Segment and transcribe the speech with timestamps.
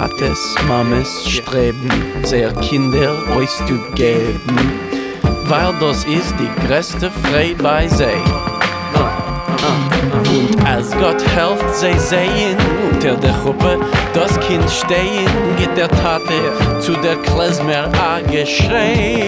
[0.00, 1.90] Tates, Mames streben,
[2.22, 4.56] sehr Kinder euch zu geben,
[5.44, 8.04] weil das ist die größte Freude bei sie.
[10.32, 12.56] Und als Gott helft, sie sehen
[12.90, 13.78] unter der Gruppe
[14.14, 15.28] das Kind stehen,
[15.58, 19.26] geht der Tate zu der Klezmer a geschrei.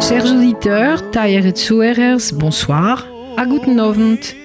[0.00, 3.04] Chers auditeurs, et Zuhörers, bonsoir,
[3.36, 4.36] à guten Abend.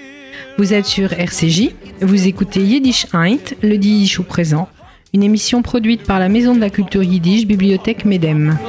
[0.58, 4.70] Vous êtes sur RCJ, vous écoutez Yiddish Eint, le Yiddish au présent,
[5.16, 8.60] une émission produite par la Maison de la Culture Yiddish, Bibliothèque Medem.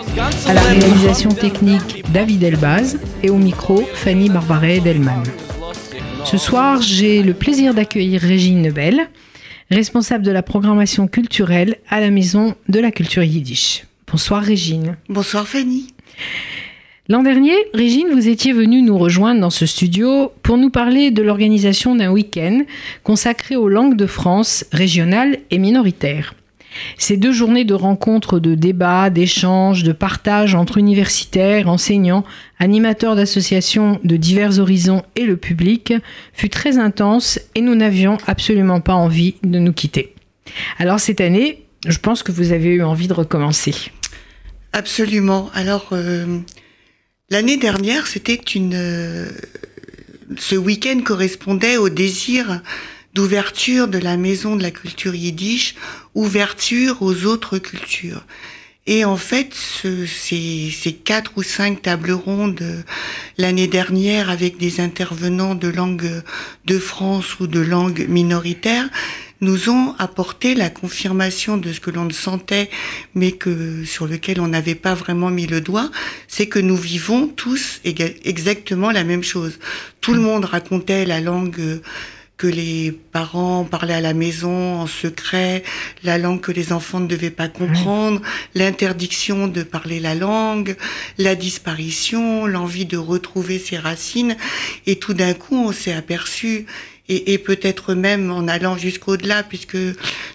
[0.47, 5.25] À la réalisation technique, David Elbaz, et au micro, Fanny Barbaret-Delman.
[6.25, 9.09] Ce soir, j'ai le plaisir d'accueillir Régine Nebel,
[9.73, 13.83] responsable de la programmation culturelle à la Maison de la Culture Yiddish.
[14.07, 14.99] Bonsoir Régine.
[15.09, 15.89] Bonsoir Fanny.
[17.09, 21.23] L'an dernier, Régine, vous étiez venue nous rejoindre dans ce studio pour nous parler de
[21.23, 22.63] l'organisation d'un week-end
[23.05, 26.35] consacré aux langues de France régionales et minoritaires.
[26.99, 32.25] Ces deux journées de rencontres, de débats, d'échanges, de partage entre universitaires, enseignants,
[32.59, 35.95] animateurs d'associations de divers horizons et le public
[36.33, 40.13] fut très intense et nous n'avions absolument pas envie de nous quitter.
[40.79, 43.93] Alors cette année, je pense que vous avez eu envie de recommencer.
[44.73, 45.51] Absolument.
[45.55, 46.41] Alors, euh,
[47.31, 48.75] l'année dernière, c'était une...
[48.75, 49.29] Euh,
[50.39, 52.61] ce week-end correspondait au désir
[53.15, 55.75] d'ouverture de la maison de la culture yiddish,
[56.15, 58.27] ouverture aux autres cultures.
[58.89, 62.83] Et en fait, ce, ces, ces, quatre ou cinq tables rondes euh,
[63.37, 66.23] l'année dernière avec des intervenants de langue
[66.67, 68.89] de France ou de langue minoritaire
[69.41, 72.71] nous ont apporté la confirmation de ce que l'on sentait,
[73.15, 75.91] mais que sur lequel on n'avait pas vraiment mis le doigt,
[76.29, 79.59] c'est que nous vivons tous exactement la même chose.
[80.01, 81.81] Tout le monde racontait la langue
[82.37, 85.63] que les parents parlaient à la maison en secret,
[86.03, 88.21] la langue que les enfants ne devaient pas comprendre,
[88.55, 90.77] l'interdiction de parler la langue,
[91.17, 94.37] la disparition, l'envie de retrouver ses racines.
[94.87, 96.67] Et tout d'un coup, on s'est aperçu,
[97.09, 99.79] et, et peut-être même en allant jusqu'au-delà, puisque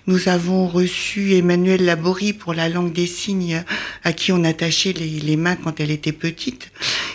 [0.07, 3.63] nous avons reçu Emmanuel Laborie pour la langue des signes,
[4.03, 6.71] à qui on attachait les, les mains quand elle était petite.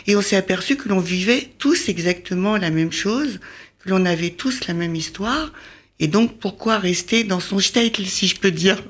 [0.06, 3.40] Et on s'est aperçu que l'on vivait tous exactement la même chose
[3.86, 5.52] l'on avait tous la même histoire.
[5.98, 8.82] Et donc, pourquoi rester dans son shtetl, si je peux dire?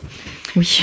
[0.57, 0.81] Oui.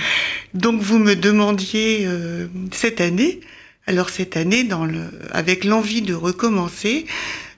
[0.54, 3.40] donc, vous me demandiez euh, cette année.
[3.86, 7.06] Alors, cette année, dans le, avec l'envie de recommencer,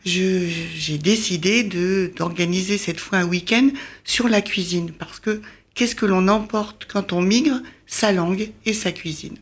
[0.04, 1.62] j'ai décidé
[2.16, 3.68] d'organiser cette fois un week-end
[4.04, 4.90] sur la cuisine.
[4.92, 5.40] Parce que
[5.74, 7.60] qu'est-ce que l'on emporte quand on migre?
[7.86, 9.36] Sa langue et sa cuisine.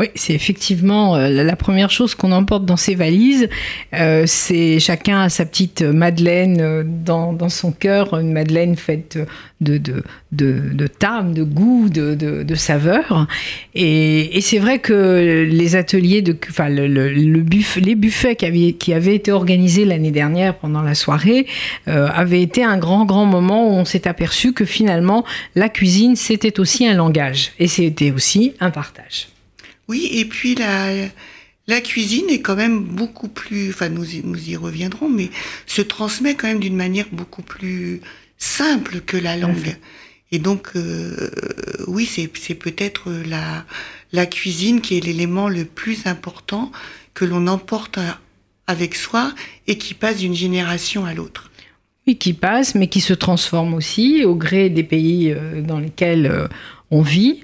[0.00, 3.48] Oui, c'est effectivement euh, la première chose qu'on emporte dans ses valises.
[3.94, 9.18] Euh, c'est chacun a sa petite madeleine euh, dans, dans, son cœur, une madeleine faite
[9.60, 10.88] de, de, de, de
[11.34, 13.26] de goût, de, de, de saveur.
[13.74, 18.36] Et, et c'est vrai que les ateliers, de, enfin le, le, le buffet, les buffets
[18.36, 21.48] qui avaient, qui avaient été organisés l'année dernière pendant la soirée
[21.88, 25.24] euh, avaient été un grand, grand moment où on s'est aperçu que finalement
[25.56, 29.26] la cuisine, c'était aussi un langage et c'était aussi un partage.
[29.88, 31.08] Oui, et puis la,
[31.66, 35.30] la cuisine est quand même beaucoup plus, enfin nous, nous y reviendrons, mais
[35.66, 38.00] se transmet quand même d'une manière beaucoup plus
[38.36, 39.76] simple que la langue.
[40.30, 41.30] Et donc, euh,
[41.86, 43.64] oui, c'est peut-être la,
[44.12, 46.70] la cuisine qui est l'élément le plus important
[47.14, 47.98] que l'on emporte
[48.66, 49.34] avec soi
[49.66, 51.50] et qui passe d'une génération à l'autre.
[52.06, 56.26] Oui, qui passe, mais qui se transforme aussi au gré des pays euh, dans lesquels
[56.26, 56.46] euh,
[56.90, 57.40] on vit.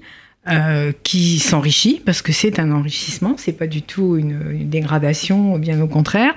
[0.47, 5.81] Euh, qui s'enrichit parce que c'est un enrichissement, c'est pas du tout une, dégradation, bien
[5.81, 6.35] au contraire.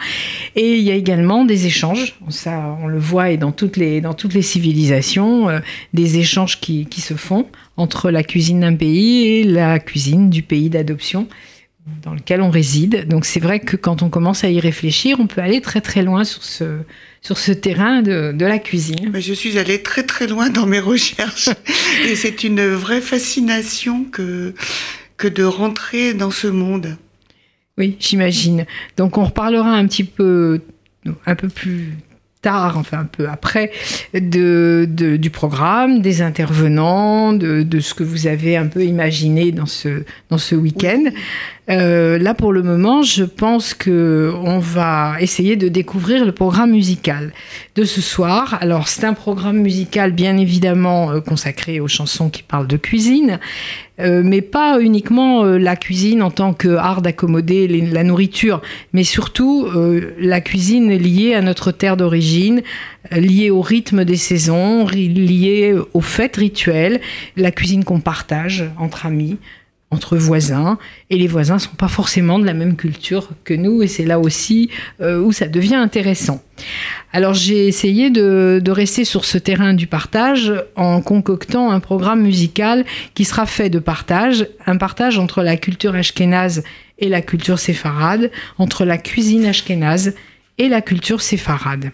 [0.56, 4.00] Et il y a également des échanges, ça on le voit et dans toutes les
[4.00, 5.60] dans toutes les civilisations, euh,
[5.94, 10.42] des échanges qui, qui se font entre la cuisine d'un pays et la cuisine du
[10.42, 11.28] pays d'adoption
[12.02, 13.08] dans lequel on réside.
[13.08, 16.04] Donc c'est vrai que quand on commence à y réfléchir, on peut aller très très
[16.04, 16.80] loin sur ce
[17.22, 19.10] sur ce terrain de, de la cuisine.
[19.12, 21.50] Mais je suis allée très très loin dans mes recherches
[22.06, 24.54] et c'est une vraie fascination que
[25.18, 26.98] que de rentrer dans ce monde.
[27.78, 28.66] Oui, j'imagine.
[28.98, 30.62] Donc on reparlera un petit peu
[31.26, 31.94] un peu plus
[32.48, 33.72] enfin un peu après,
[34.14, 39.52] de, de, du programme, des intervenants, de, de, ce que vous avez un peu imaginé
[39.52, 41.04] dans ce, dans ce week-end.
[41.06, 41.12] Oui.
[41.70, 46.72] Euh, là, pour le moment, je pense que on va essayer de découvrir le programme
[46.72, 47.34] musical
[47.76, 48.58] de ce soir.
[48.62, 53.40] Alors, c'est un programme musical bien évidemment euh, consacré aux chansons qui parlent de cuisine,
[54.00, 58.62] euh, mais pas uniquement euh, la cuisine en tant qu'art d'accommoder la nourriture,
[58.94, 59.68] mais surtout
[60.20, 62.62] la cuisine liée à notre terre d'origine,
[63.12, 67.02] liée au rythme des saisons, liée aux fêtes rituelles,
[67.36, 69.38] la cuisine qu'on partage entre amis
[69.90, 70.78] entre voisins,
[71.10, 74.20] et les voisins sont pas forcément de la même culture que nous, et c'est là
[74.20, 74.70] aussi
[75.00, 76.42] euh, où ça devient intéressant.
[77.14, 82.86] Alors j'ai essayé de, rester sur ce terrain du partage en concoctant un programme musical
[83.14, 86.64] qui sera fait de partage, un partage entre la culture ashkénaze
[87.00, 90.16] et la culture séfarade, entre la cuisine ashkénaze
[90.58, 91.92] et la culture séfarade.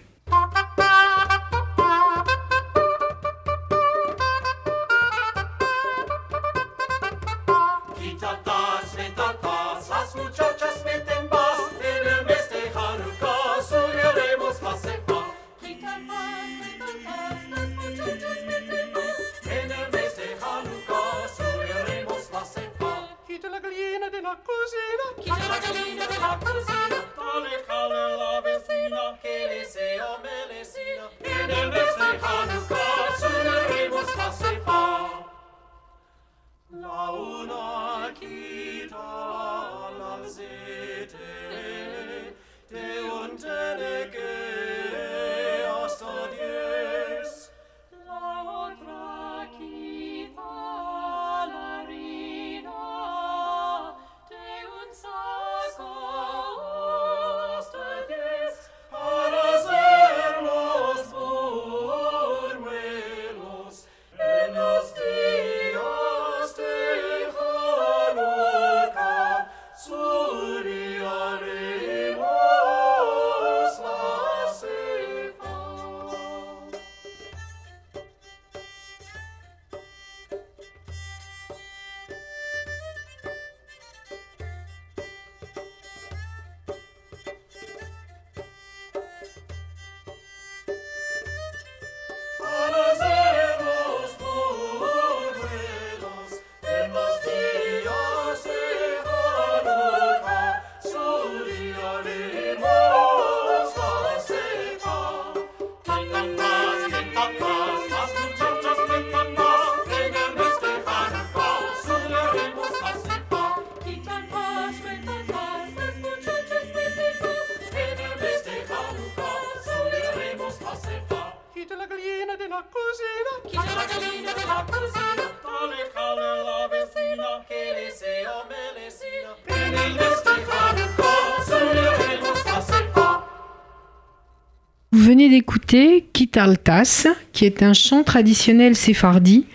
[136.13, 139.45] Kitaltas, qui est un chant traditionnel séfardi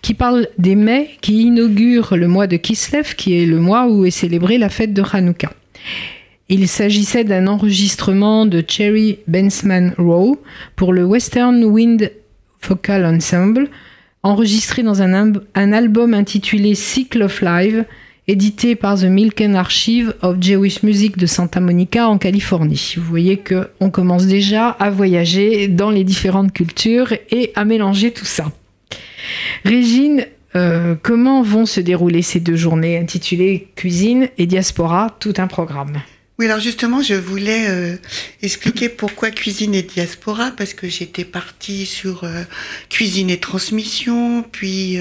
[0.00, 4.06] qui parle des mets qui inaugurent le mois de Kislev, qui est le mois où
[4.06, 5.52] est célébrée la fête de Hanouka.
[6.48, 10.38] Il s'agissait d'un enregistrement de Cherry Bensman Rowe
[10.76, 12.12] pour le Western Wind
[12.66, 13.68] Vocal Ensemble,
[14.22, 17.84] enregistré dans un, un album intitulé Cycle of Live,
[18.28, 22.94] édité par The Milken Archive of Jewish Music de Santa Monica en Californie.
[22.98, 28.26] Vous voyez qu'on commence déjà à voyager dans les différentes cultures et à mélanger tout
[28.26, 28.52] ça.
[29.64, 30.26] Régine,
[30.56, 36.00] euh, comment vont se dérouler ces deux journées intitulées Cuisine et Diaspora, tout un programme
[36.40, 37.96] oui, alors justement, je voulais euh,
[38.42, 42.44] expliquer pourquoi cuisine et diaspora, parce que j'étais partie sur euh,
[42.88, 44.98] cuisine et transmission, puis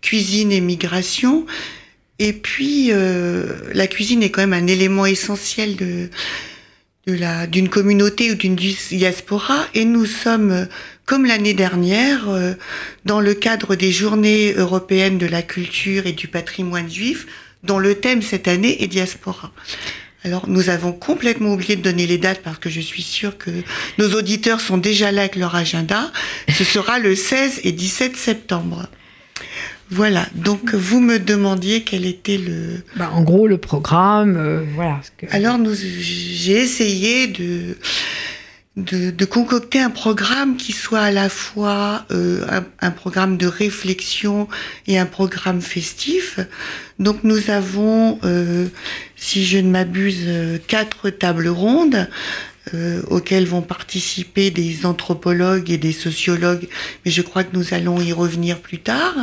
[0.00, 1.46] cuisine et migration,
[2.24, 6.08] et puis, euh, la cuisine est quand même un élément essentiel de,
[7.48, 9.66] d'une communauté ou d'une diaspora.
[9.74, 10.68] Et nous sommes,
[11.04, 12.52] comme l'année dernière, euh,
[13.04, 17.26] dans le cadre des Journées européennes de la culture et du patrimoine juif,
[17.64, 19.50] dont le thème cette année est diaspora.
[20.22, 23.50] Alors, nous avons complètement oublié de donner les dates parce que je suis sûre que
[23.98, 26.12] nos auditeurs sont déjà là avec leur agenda.
[26.48, 28.86] Ce sera le 16 et 17 septembre.
[29.92, 32.82] Voilà, donc vous me demandiez quel était le...
[32.96, 35.02] Bah, en gros, le programme, euh, voilà.
[35.32, 37.76] Alors, j'ai essayé de,
[38.78, 44.48] de, concocter un programme qui soit à la fois euh, un, programme de réflexion
[44.86, 46.40] et un programme festif.
[46.98, 48.68] Donc, nous avons, euh,
[49.14, 50.26] si je ne m'abuse,
[50.68, 52.08] quatre tables rondes
[52.74, 56.68] euh, auxquels vont participer des anthropologues et des sociologues,
[57.04, 59.14] mais je crois que nous allons y revenir plus tard.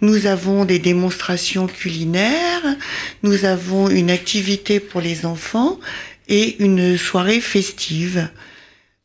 [0.00, 2.76] Nous avons des démonstrations culinaires,
[3.22, 5.78] nous avons une activité pour les enfants
[6.28, 8.28] et une soirée festive,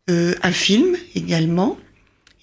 [0.10, 1.78] euh, un film également.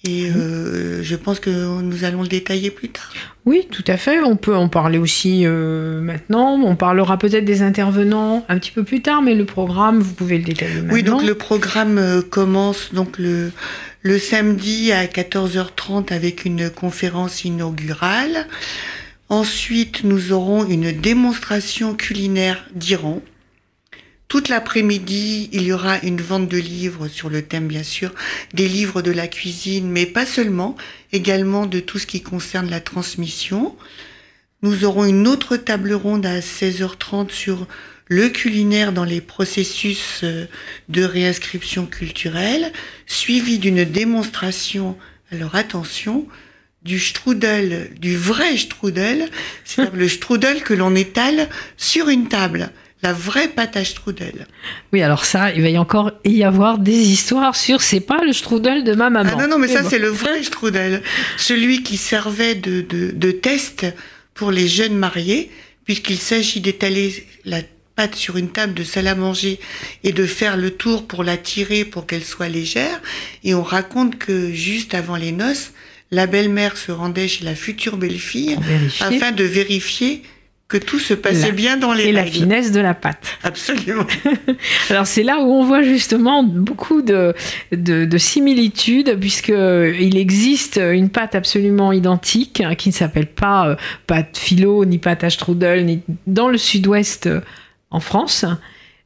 [0.03, 3.13] Et euh, je pense que nous allons le détailler plus tard.
[3.45, 4.19] Oui, tout à fait.
[4.21, 6.59] On peut en parler aussi euh, maintenant.
[6.59, 10.39] On parlera peut-être des intervenants un petit peu plus tard, mais le programme, vous pouvez
[10.39, 10.93] le détailler maintenant.
[10.93, 13.51] Oui, donc le programme euh, commence donc le,
[14.01, 18.47] le samedi à 14h30 avec une conférence inaugurale.
[19.29, 23.21] Ensuite, nous aurons une démonstration culinaire d'Iran.
[24.31, 28.13] Toute l'après-midi, il y aura une vente de livres sur le thème, bien sûr,
[28.53, 30.77] des livres de la cuisine, mais pas seulement,
[31.11, 33.75] également de tout ce qui concerne la transmission.
[34.61, 37.67] Nous aurons une autre table ronde à 16h30 sur
[38.07, 40.45] le culinaire dans les processus euh,
[40.87, 42.71] de réinscription culturelle,
[43.07, 44.97] suivi d'une démonstration,
[45.33, 46.25] alors attention,
[46.83, 49.29] du strudel, du vrai strudel,
[49.65, 52.71] c'est-à-dire le strudel que l'on étale sur une table
[53.03, 54.47] la vraie pâte à strudel.
[54.93, 58.33] Oui, alors ça, il va y encore y avoir des histoires sur c'est pas le
[58.33, 59.31] strudel de ma maman.
[59.33, 61.01] Ah non, non, mais ça, c'est le vrai strudel.
[61.37, 63.85] Celui qui servait de, de, de test
[64.33, 65.51] pour les jeunes mariés,
[65.85, 67.61] puisqu'il s'agit d'étaler la
[67.95, 69.59] pâte sur une table de salle à manger
[70.03, 73.01] et de faire le tour pour la tirer pour qu'elle soit légère.
[73.43, 75.71] Et on raconte que juste avant les noces,
[76.11, 78.57] la belle-mère se rendait chez la future belle-fille
[78.99, 80.23] afin de vérifier
[80.71, 83.37] que tout se passait bien dans les Et la finesse de la pâte.
[83.43, 84.05] Absolument.
[84.89, 87.33] Alors c'est là où on voit justement beaucoup de,
[87.73, 93.75] de, de similitudes, puisqu'il existe une pâte absolument identique, hein, qui ne s'appelle pas euh,
[94.07, 97.41] pâte philo, ni pâte à strudel, ni dans le sud-ouest euh,
[97.89, 98.45] en France.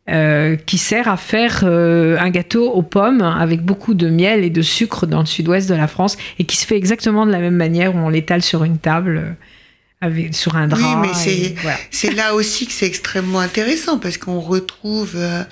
[0.07, 4.51] Euh, qui sert à faire euh, un gâteau aux pommes avec beaucoup de miel et
[4.51, 7.39] de sucre dans le sud-ouest de la France et qui se fait exactement de la
[7.39, 9.35] même manière où on l'étale sur une table.
[10.31, 10.79] Sur un drap.
[10.79, 11.55] Oui, mais
[11.89, 15.13] c'est là aussi que c'est extrêmement intéressant parce qu'on retrouve.
[15.15, 15.43] Euh,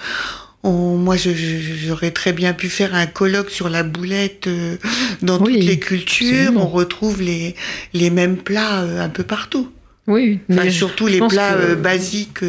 [0.63, 4.77] moi, j'aurais très bien pu faire un colloque sur la boulette euh,
[5.21, 6.51] dans toutes les cultures.
[6.55, 7.55] On retrouve les,
[7.93, 9.71] les mêmes plats euh, un peu partout.
[10.05, 12.43] Oui, mais surtout les plats basiques.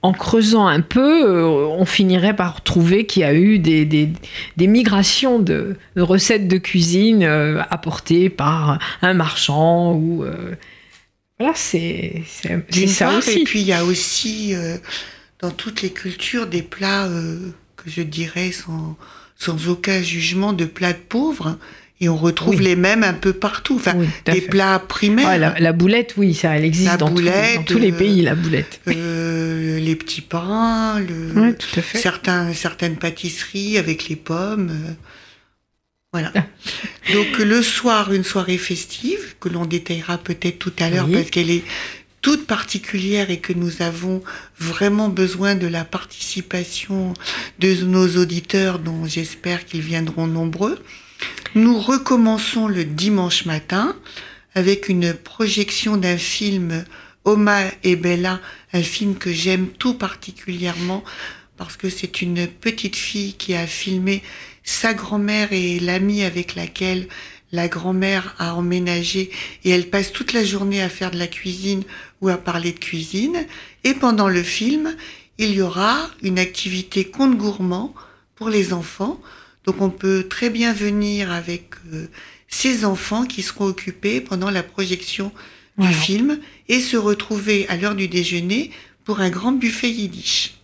[0.00, 4.08] En creusant un peu, on finirait par trouver qu'il y a eu des, des,
[4.56, 7.24] des migrations de, de, recettes de cuisine
[7.70, 10.24] apportées par un marchand ou
[11.38, 13.40] voilà, c'est ça aussi.
[13.40, 14.76] Et puis il y a aussi euh,
[15.40, 17.38] dans toutes les cultures des plats euh,
[17.76, 18.96] que je dirais sans,
[19.36, 21.58] sans aucun jugement de plats de pauvres.
[22.00, 23.74] Et on retrouve les mêmes un peu partout.
[23.74, 25.56] Enfin, des plats primaires.
[25.58, 28.80] la, boulette, oui, ça, elle existe dans, tous les pays, la boulette.
[28.86, 31.56] Euh, les petits pains, le,
[31.94, 34.70] Certains, certaines pâtisseries avec les pommes.
[36.20, 36.32] Voilà.
[37.12, 41.50] Donc le soir, une soirée festive que l'on détaillera peut-être tout à l'heure parce qu'elle
[41.50, 41.64] est
[42.20, 44.22] toute particulière et que nous avons
[44.58, 47.14] vraiment besoin de la participation
[47.60, 50.78] de nos auditeurs dont j'espère qu'ils viendront nombreux.
[51.54, 53.96] Nous recommençons le dimanche matin
[54.54, 56.84] avec une projection d'un film
[57.24, 58.40] Oma et Bella,
[58.72, 61.04] un film que j'aime tout particulièrement
[61.56, 64.22] parce que c'est une petite fille qui a filmé
[64.68, 67.08] sa grand-mère et l'amie avec laquelle
[67.52, 69.30] la grand-mère a emménagé
[69.64, 71.84] et elle passe toute la journée à faire de la cuisine
[72.20, 73.46] ou à parler de cuisine.
[73.84, 74.94] Et pendant le film,
[75.38, 77.94] il y aura une activité conte gourmand
[78.34, 79.18] pour les enfants.
[79.64, 82.06] Donc on peut très bien venir avec euh,
[82.48, 85.32] ces enfants qui seront occupés pendant la projection
[85.78, 88.70] du film et se retrouver à l'heure du déjeuner
[89.04, 90.58] pour un grand buffet yiddish.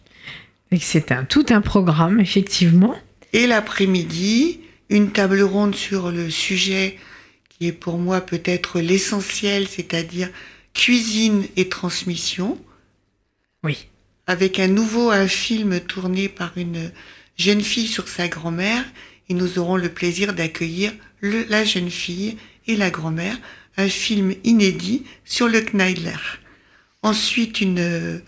[0.78, 2.94] C'est un, tout un programme, effectivement.
[3.34, 6.96] Et l'après-midi, une table ronde sur le sujet
[7.48, 10.30] qui est pour moi peut-être l'essentiel, c'est-à-dire
[10.72, 12.56] cuisine et transmission.
[13.64, 13.88] Oui.
[14.28, 16.92] Avec un nouveau un film tourné par une
[17.36, 18.84] jeune fille sur sa grand-mère,
[19.28, 22.36] et nous aurons le plaisir d'accueillir la jeune fille
[22.68, 23.36] et la grand-mère,
[23.76, 26.12] un film inédit sur le Kneidler.
[27.02, 28.22] Ensuite, une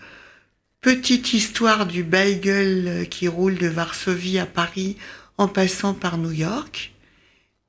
[0.81, 4.95] Petite histoire du bagel qui roule de Varsovie à Paris
[5.37, 6.93] en passant par New York.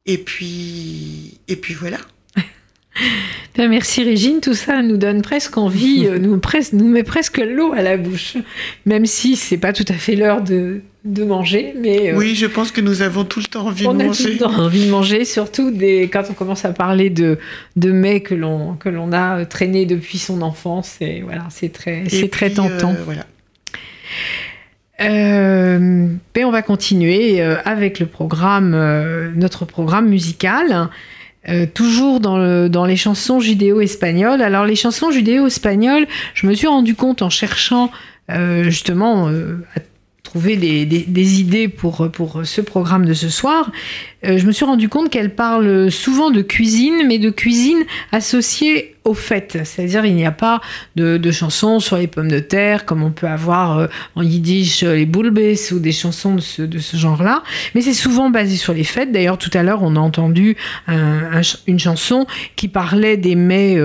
[0.07, 1.99] Et puis, et puis voilà.
[3.59, 6.41] merci Régine, tout ça nous donne presque envie, euh, nous,
[6.73, 8.37] nous met presque l'eau à la bouche,
[8.87, 11.75] même si c'est pas tout à fait l'heure de, de manger.
[11.77, 14.07] Mais, euh, oui, je pense que nous avons tout le temps envie de manger.
[14.07, 17.11] On a tout le temps envie de manger, surtout des, quand on commence à parler
[17.11, 17.39] de,
[17.77, 20.97] de mets que l'on, que l'on a traîné depuis son enfance.
[21.01, 22.93] Et voilà, c'est très, c'est très tentant.
[22.93, 23.27] Euh, voilà.
[25.01, 28.71] Euh, ben on va continuer avec le programme,
[29.37, 30.89] notre programme musical.
[31.73, 34.43] toujours dans, le, dans les chansons judéo-espagnoles.
[34.43, 37.91] Alors les chansons judéo-espagnoles, je me suis rendu compte en cherchant
[38.63, 39.81] justement à
[40.29, 43.73] trouver des, idées pour, pour ce programme de ce soir,
[44.23, 49.15] je me suis rendu compte qu'elle parle souvent de cuisine, mais de cuisine associée au
[49.15, 49.59] fait.
[49.65, 50.61] C'est-à-dire, il n'y a pas
[50.97, 55.39] de, chansons sur les pommes de terre, comme on peut avoir en yiddish les boulbes
[55.73, 57.43] ou des chansons de ce, genre-là.
[57.75, 59.13] Mais c'est souvent basé sur les fêtes.
[59.13, 60.57] D'ailleurs, tout à l'heure, on a entendu
[60.89, 63.79] une chanson qui parlait des mets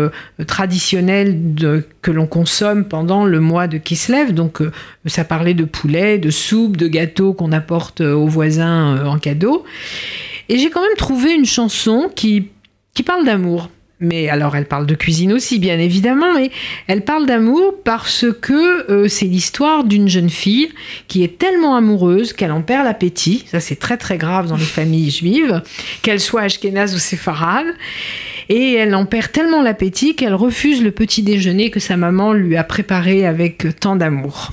[0.47, 1.37] traditionnels
[2.01, 4.33] que l'on consomme pendant le mois de Kislev.
[4.33, 4.61] Donc,
[5.05, 9.63] ça parlait de poulet, de soupe, de gâteaux qu'on apporte aux voisins en cadeau.
[10.53, 12.49] Et j'ai quand même trouvé une chanson qui,
[12.93, 13.71] qui parle d'amour.
[13.99, 16.51] Mais alors, elle parle de cuisine aussi, bien évidemment, mais
[16.85, 20.69] elle parle d'amour parce que euh, c'est l'histoire d'une jeune fille
[21.07, 23.45] qui est tellement amoureuse qu'elle en perd l'appétit.
[23.47, 25.63] Ça, c'est très très grave dans les familles juives,
[26.03, 27.73] qu'elle soit ashkénaze ou séfarade.
[28.47, 32.57] Et elle en perd tellement l'appétit qu'elle refuse le petit déjeuner que sa maman lui
[32.57, 34.51] a préparé avec tant d'amour.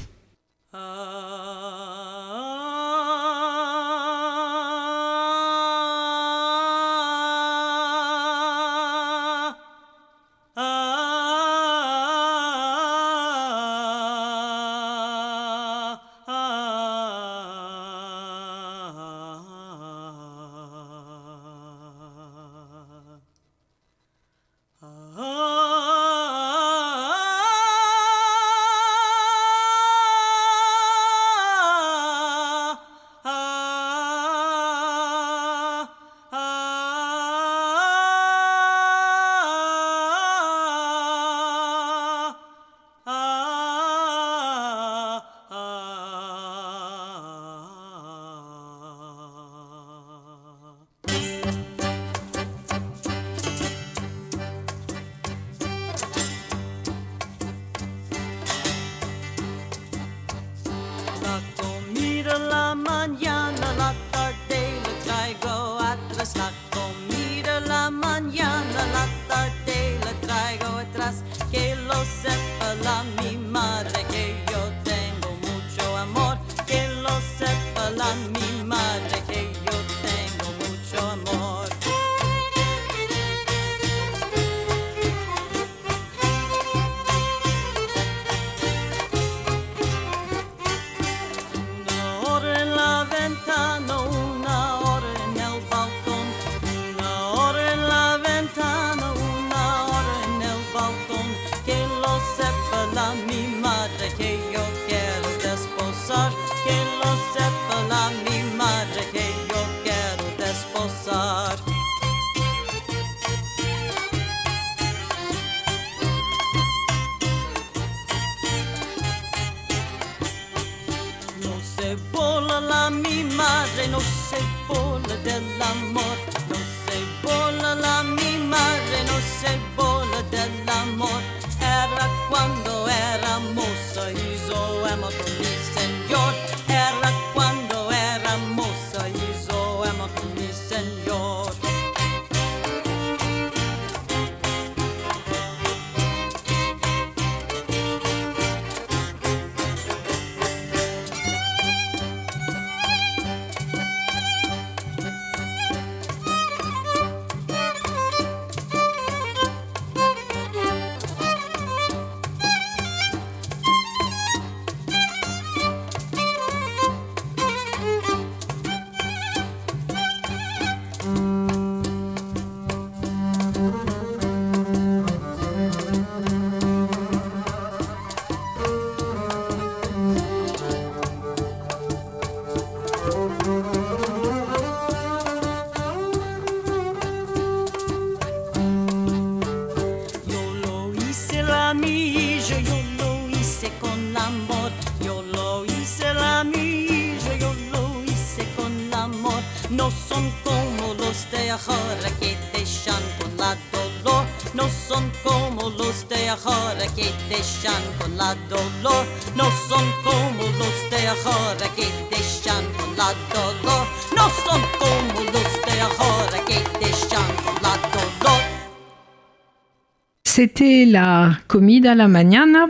[220.60, 222.66] C'était la comida la mañana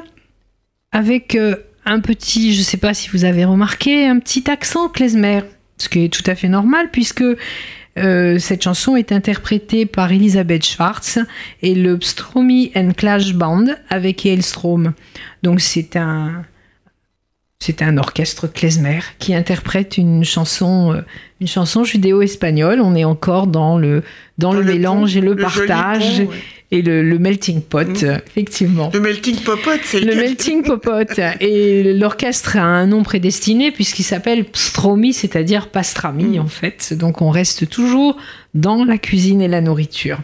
[0.92, 4.88] avec euh, un petit, je ne sais pas si vous avez remarqué, un petit accent
[4.88, 5.40] klezmer,
[5.76, 7.24] ce qui est tout à fait normal puisque
[7.98, 11.18] euh, cette chanson est interprétée par Elisabeth Schwartz
[11.62, 14.92] et le Stromy and Clash Band avec Strom.
[15.42, 16.44] Donc c'est un,
[17.61, 21.03] c'est un orchestre klezmer qui interprète une chanson, euh,
[21.42, 22.81] une chanson judéo-espagnole.
[22.81, 24.03] On est encore dans le,
[24.38, 26.23] dans, le, mélange et le, partage.
[26.70, 28.20] Et le, melting pot, mmh.
[28.29, 28.90] effectivement.
[28.94, 31.20] Le melting popote, c'est le melting popote.
[31.40, 36.40] et l'orchestre a un nom prédestiné puisqu'il s'appelle Pstromi, c'est-à-dire pastrami mmh.
[36.40, 36.94] en fait.
[36.94, 38.16] Donc on reste toujours
[38.55, 40.18] dans la cuisine et la nourriture.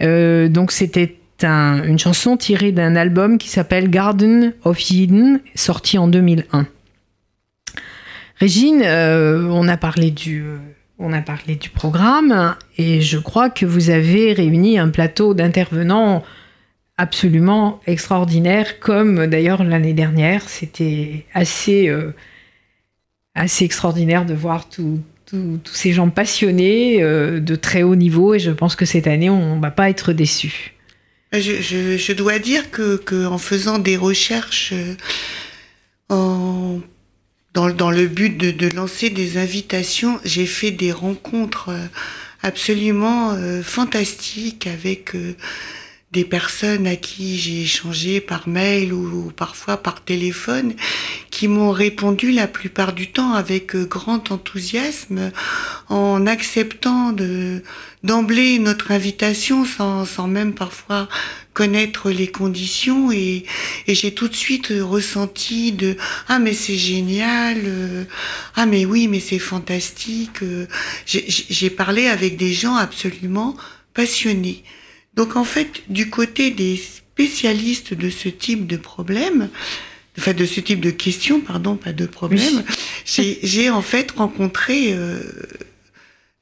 [0.00, 6.08] Euh, donc c'était une chanson tirée d'un album qui s'appelle Garden of Eden, sorti en
[6.08, 6.66] 2001.
[8.42, 10.56] Régine, euh, on, a parlé du, euh,
[10.98, 16.24] on a parlé du programme et je crois que vous avez réuni un plateau d'intervenants
[16.96, 20.48] absolument extraordinaire, comme d'ailleurs l'année dernière.
[20.48, 22.12] C'était assez, euh,
[23.36, 24.98] assez extraordinaire de voir tous
[25.64, 29.62] ces gens passionnés de très haut niveau et je pense que cette année, on ne
[29.62, 30.71] va pas être déçus.
[31.32, 34.94] Je, je, dois dire que, que, en faisant des recherches euh,
[36.10, 36.80] en,
[37.54, 41.86] dans, dans, le but de, de, lancer des invitations, j'ai fait des rencontres euh,
[42.42, 45.12] absolument euh, fantastiques avec
[46.12, 50.74] des personnes à qui j'ai échangé par mail ou, parfois par téléphone,
[51.30, 55.32] qui m'ont répondu la plupart du temps avec grand enthousiasme,
[55.88, 57.62] en acceptant de
[58.02, 61.08] d'emblée notre invitation sans, sans même parfois
[61.54, 63.44] connaître les conditions et,
[63.86, 65.96] et j'ai tout de suite ressenti de
[66.26, 68.04] ah mais c'est génial euh,
[68.56, 70.66] ah mais oui mais c'est fantastique euh,
[71.06, 73.54] j'ai parlé avec des gens absolument
[73.94, 74.64] passionnés
[75.14, 79.48] donc en fait du côté des spécialistes de ce type de problème
[80.18, 82.62] enfin de ce type de questions pardon pas de problème
[83.04, 85.20] j'ai en fait rencontré euh,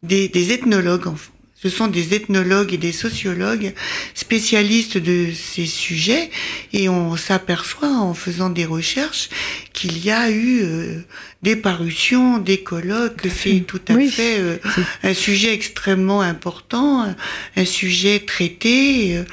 [0.03, 1.17] des, des ethnologues en,
[1.63, 3.75] ce sont des ethnologues et des sociologues
[4.15, 6.31] spécialistes de ces sujets
[6.73, 9.29] et on s'aperçoit en faisant des recherches
[9.75, 11.01] qu'il y a eu euh,
[11.43, 14.57] des parutions, des colloques, c'est tout à fait euh,
[15.03, 17.15] un sujet extrêmement important,
[17.57, 19.19] un sujet traité.
[19.19, 19.25] Euh,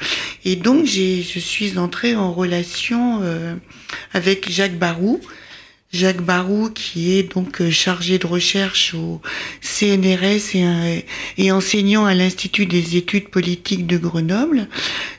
[0.44, 3.22] et donc je suis entrée en relation
[4.12, 5.20] avec Jacques Barou,
[5.90, 9.22] Jacques Barou, qui est donc euh, chargé de recherche au
[9.62, 10.54] CNRS
[11.38, 14.68] et, enseignant à l'Institut des études politiques de Grenoble.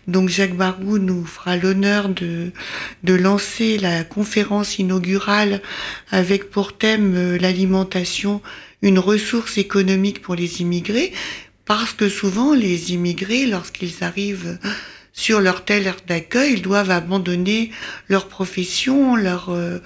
[0.07, 2.51] Donc Jacques Barou nous fera l'honneur de,
[3.03, 5.63] de lancer la conférence inaugurale
[6.11, 8.39] avec pour thème euh, l'alimentation,
[8.83, 11.13] une ressource économique pour les immigrés,
[11.65, 14.59] parce que souvent les immigrés, lorsqu'ils arrivent
[15.13, 17.71] sur leur terre d'accueil, ils doivent abandonner
[18.07, 19.49] leur profession, leur...
[19.49, 19.79] Euh,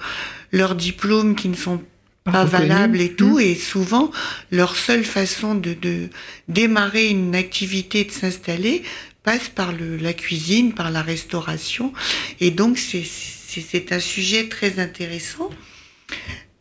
[0.54, 1.82] leurs diplômes qui ne sont
[2.22, 3.40] pas, valables et tout, mmh.
[3.40, 4.10] et souvent
[4.50, 6.08] leur seule façon de, de
[6.48, 8.82] démarrer une activité, de s'installer,
[9.24, 11.92] passe par le, la cuisine, par la restauration,
[12.40, 15.50] et donc c'est un sujet très intéressant.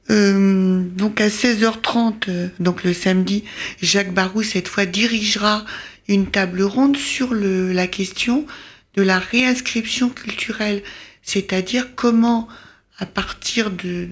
[0.10, 3.46] Euh, donc à 16h30, euh, donc le samedi,
[3.82, 5.64] Jacques Barou cette fois dirigera
[6.10, 8.46] une table ronde sur le, la question
[8.96, 10.84] de la réinscription culturelle,
[11.22, 12.50] c'est-à-dire comment
[12.98, 14.08] à partir de,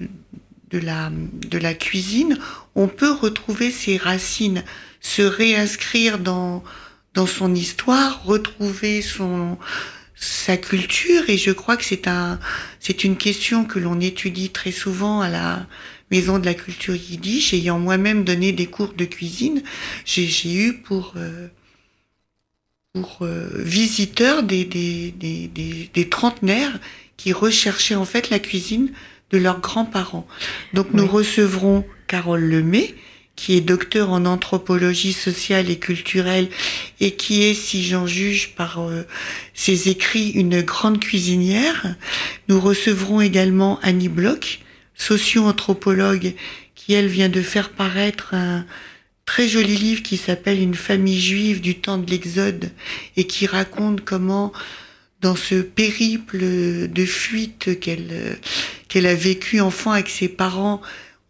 [0.70, 2.38] de, la, de la cuisine,
[2.74, 4.64] on peut retrouver ses racines,
[5.00, 6.64] se réinscrire dans,
[7.14, 9.58] dans son histoire, retrouver son,
[10.14, 11.28] sa culture.
[11.28, 12.38] Et je crois que c'est un,
[12.80, 15.66] c'est une question que l'on étudie très souvent à la
[16.10, 17.54] Maison de la Culture Yiddish.
[17.54, 19.62] Ayant moi-même donné des cours de cuisine,
[20.04, 21.48] j'ai eu pour, euh,
[22.92, 26.78] pour euh, visiteurs des, des, des, des, des trentenaires
[27.22, 28.90] qui recherchaient en fait la cuisine
[29.30, 30.26] de leurs grands-parents.
[30.74, 32.96] Donc nous recevrons Carole Lemay,
[33.36, 36.48] qui est docteur en anthropologie sociale et culturelle
[36.98, 39.02] et qui est, si j'en juge par euh,
[39.54, 41.94] ses écrits, une grande cuisinière.
[42.48, 44.58] Nous recevrons également Annie Bloch,
[44.96, 46.34] socio-anthropologue,
[46.74, 48.66] qui elle vient de faire paraître un
[49.26, 52.72] très joli livre qui s'appelle Une famille juive du temps de l'Exode
[53.16, 54.52] et qui raconte comment
[55.22, 58.38] dans ce périple de fuite qu'elle
[58.88, 60.82] qu'elle a vécu enfant avec ses parents,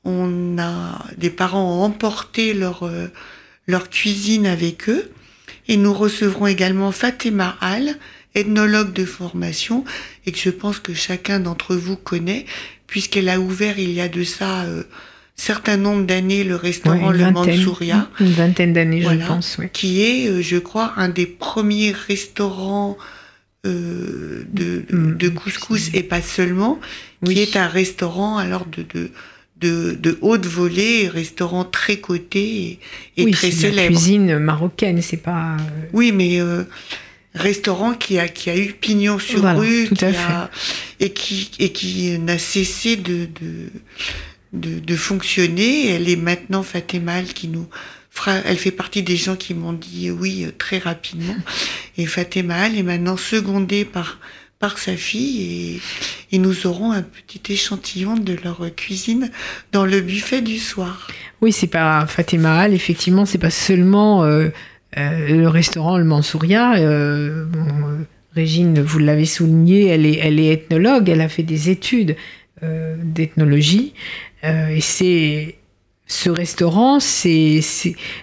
[0.05, 2.91] on a des parents ont emporté leur
[3.67, 5.11] leur cuisine avec eux
[5.69, 7.97] et nous recevrons également Fatima Al,
[8.35, 9.85] ethnologue de formation
[10.27, 12.47] et que je pense que chacun d'entre vous connaît
[12.87, 14.83] puisqu'elle a ouvert il y a de ça euh,
[15.37, 18.09] certain nombre d'années le restaurant Le Mansouria.
[18.21, 19.57] Une vingtaine d'années, je pense.
[19.59, 19.67] Oui.
[19.73, 22.97] Qui est, euh, je crois, un des premiers restaurants
[23.65, 25.17] euh, de, mm.
[25.17, 26.81] de, couscous et pas seulement,
[27.25, 29.11] qui est un restaurant alors de, de
[29.63, 32.81] de, de, haute volée, restaurant très coté
[33.17, 33.77] et, très célèbre.
[33.77, 35.53] La cuisine marocaine, c'est pas.
[35.53, 36.65] Euh, oui, mais euh,
[37.35, 40.51] restaurant qui a qui a eu pignon sur rue, qui a,
[40.99, 43.29] et qui, et qui n'a cessé de,
[44.53, 45.91] de, de, fonctionner.
[45.91, 47.69] Elle est maintenant Fatémal qui nous
[48.45, 51.37] elle fait partie des gens qui m'ont dit oui très rapidement.
[51.97, 54.19] Et Fatémal est maintenant secondée par
[54.63, 55.81] par sa fille
[56.31, 59.29] et, et, nous aurons un petit échantillon de leur cuisine
[59.73, 61.09] dans le buffet du soir.
[61.41, 64.51] Oui, c'est pas Fatima effectivement, c'est pas seulement euh,
[64.99, 66.75] euh, le restaurant Le Mansouria.
[66.77, 67.45] Euh,
[68.37, 72.17] Régine, vous l'avez souligné, elle est, elle est ethnologue, elle a fait des études
[72.63, 73.93] d'ethnologie
[74.45, 75.57] et c'est
[76.13, 77.61] ce restaurant, c'est,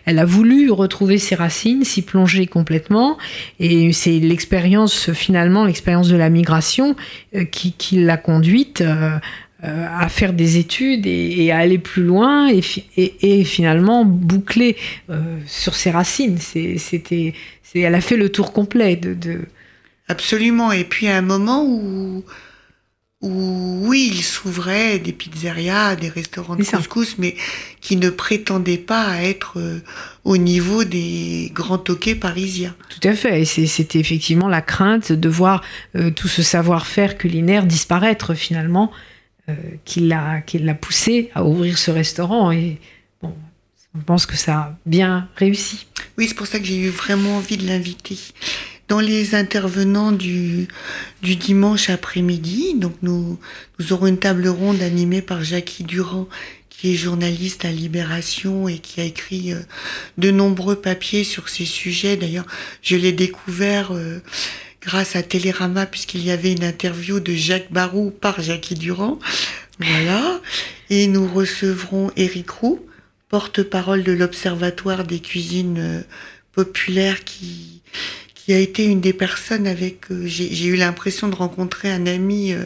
[0.05, 3.17] elle a voulu retrouver ses racines, s'y plonger complètement,
[3.59, 6.95] et c'est l'expérience finalement, l'expérience de la migration
[7.35, 9.17] euh, qui, l'a conduite euh,
[9.63, 12.61] euh, à faire des études et, à aller plus loin et,
[12.95, 14.77] et, finalement boucler
[15.47, 16.37] sur ses racines.
[16.37, 17.33] c'était,
[17.73, 19.39] elle a fait le tour complet de, de...
[20.07, 20.71] Absolument.
[20.71, 22.23] Et puis à un moment où
[23.21, 27.35] où oui, il s'ouvrait des pizzerias, des restaurants de couscous, mais
[27.81, 29.81] qui ne prétendaient pas à être euh,
[30.23, 32.75] au niveau des grands toquets parisiens.
[32.89, 35.61] Tout à fait, et c'était effectivement la crainte de voir
[35.95, 38.89] euh, tout ce savoir-faire culinaire disparaître finalement,
[39.49, 40.43] euh, qui l'a
[40.79, 42.51] poussé à ouvrir ce restaurant.
[42.51, 42.77] Et
[43.21, 43.35] bon,
[43.97, 45.87] je pense que ça a bien réussi.
[46.17, 48.17] Oui, c'est pour ça que j'ai eu vraiment envie de l'inviter
[48.89, 50.67] dans les intervenants du,
[51.21, 52.73] dimanche après-midi.
[52.75, 53.37] Donc nous,
[53.91, 56.27] aurons une table ronde animée par Jackie Durand,
[56.69, 59.59] qui est journaliste à Libération et qui a écrit euh,
[60.17, 62.17] de nombreux papiers sur ces sujets.
[62.17, 62.45] D'ailleurs,
[62.81, 64.19] je l'ai découvert euh,
[64.81, 69.19] grâce à Télérama puisqu'il y avait une interview de Jacques Barou par Jackie Durand.
[69.79, 70.41] Voilà.
[70.89, 72.83] Et nous recevrons Éric Roux,
[73.27, 76.01] porte-parole de l'Observatoire des cuisines euh,
[76.53, 77.81] populaires qui
[78.49, 82.51] qui a été une des personnes avec euh, j'ai eu l'impression de rencontrer un ami
[82.51, 82.65] euh,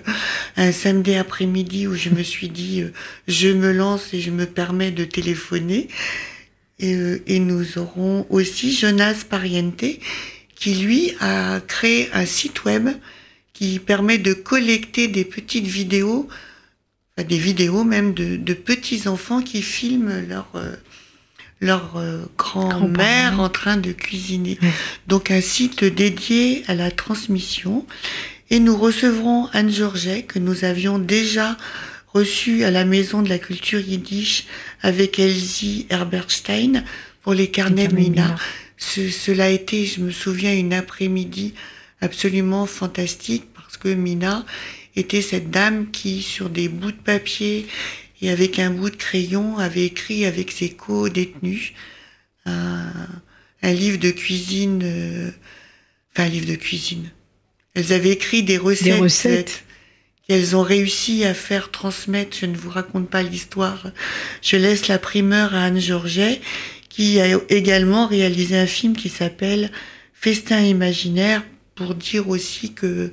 [0.55, 2.93] un samedi après-midi où je me suis dit euh,
[3.27, 5.89] je me lance et je me permets de téléphoner.
[6.79, 9.83] Et, nous aurons aussi Jonas Pariente
[10.55, 12.87] qui lui a créé un site web
[13.51, 16.29] qui permet de collecter des petites vidéos
[17.17, 20.47] des vidéos même de petits enfants qui filment leur
[21.63, 24.59] leur euh, grand-mère en train de cuisiner.
[25.07, 27.85] Donc un site dédié à la transmission.
[28.49, 31.57] Et nous recevrons Anne Georget, que nous avions déjà
[32.13, 34.45] reçue à la Maison de la Culture Yiddish
[34.81, 36.83] avec Elsie Herberstein
[37.23, 38.35] pour les carnets Mina.
[38.77, 41.53] cela a été, je me souviens, une après-midi
[42.01, 44.45] absolument fantastique parce que Mina
[44.95, 47.65] était cette dame qui, sur des bouts de papier
[48.23, 51.73] et avec un bout de crayon avait écrit avec ses co-détenus
[52.45, 52.93] un,
[53.61, 55.29] livre de cuisine, euh,
[56.13, 57.11] enfin un livre de cuisine.
[57.75, 59.63] Elles avaient écrit des recettes, des recettes.
[60.25, 62.37] qu'elles ont réussi à faire transmettre.
[62.39, 63.87] Je ne vous raconte pas l'histoire.
[64.41, 66.39] Je laisse la primeur à Anne Georget,
[66.87, 69.69] qui a également réalisé un film qui s'appelle
[70.13, 71.43] Festin imaginaire,
[71.75, 73.11] pour dire aussi que,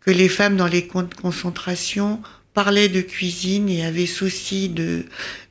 [0.00, 2.22] que les femmes dans les camps de concentration
[2.58, 5.04] parlaient de cuisine et avaient souci de,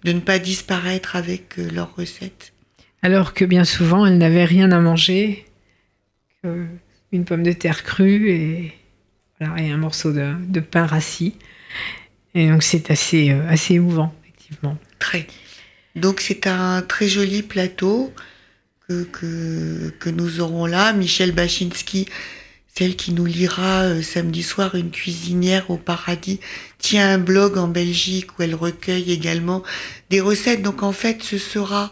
[0.03, 2.51] de ne pas disparaître avec euh, leurs recettes.
[3.01, 5.45] Alors que bien souvent, elles n'avaient rien à manger
[6.41, 8.73] qu'une pomme de terre crue et,
[9.39, 11.35] voilà, et un morceau de, de, pain rassis.
[12.35, 14.77] Et donc c'est assez, euh, assez émouvant, effectivement.
[14.99, 15.27] Très.
[15.95, 18.13] Donc c'est un très joli plateau
[18.89, 20.91] que, que, que nous aurons là.
[20.91, 22.09] Michel Bachinski
[22.77, 26.39] celle qui nous lira euh, samedi soir une cuisinière au paradis
[26.77, 29.63] tient un blog en Belgique où elle recueille également
[30.09, 30.61] des recettes.
[30.61, 31.91] Donc en fait, ce sera,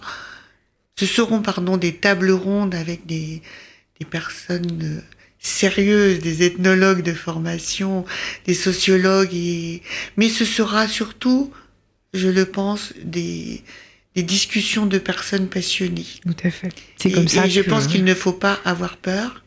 [0.95, 3.41] ce seront pardon des tables rondes avec des,
[3.99, 5.01] des personnes euh,
[5.39, 8.05] sérieuses, des ethnologues de formation,
[8.45, 9.81] des sociologues et
[10.17, 11.51] mais ce sera surtout,
[12.13, 13.63] je le pense, des
[14.15, 16.05] des discussions de personnes passionnées.
[16.23, 16.71] Tout à fait.
[16.97, 17.47] C'est comme ça.
[17.47, 19.43] Et je pense qu'il ne faut pas avoir peur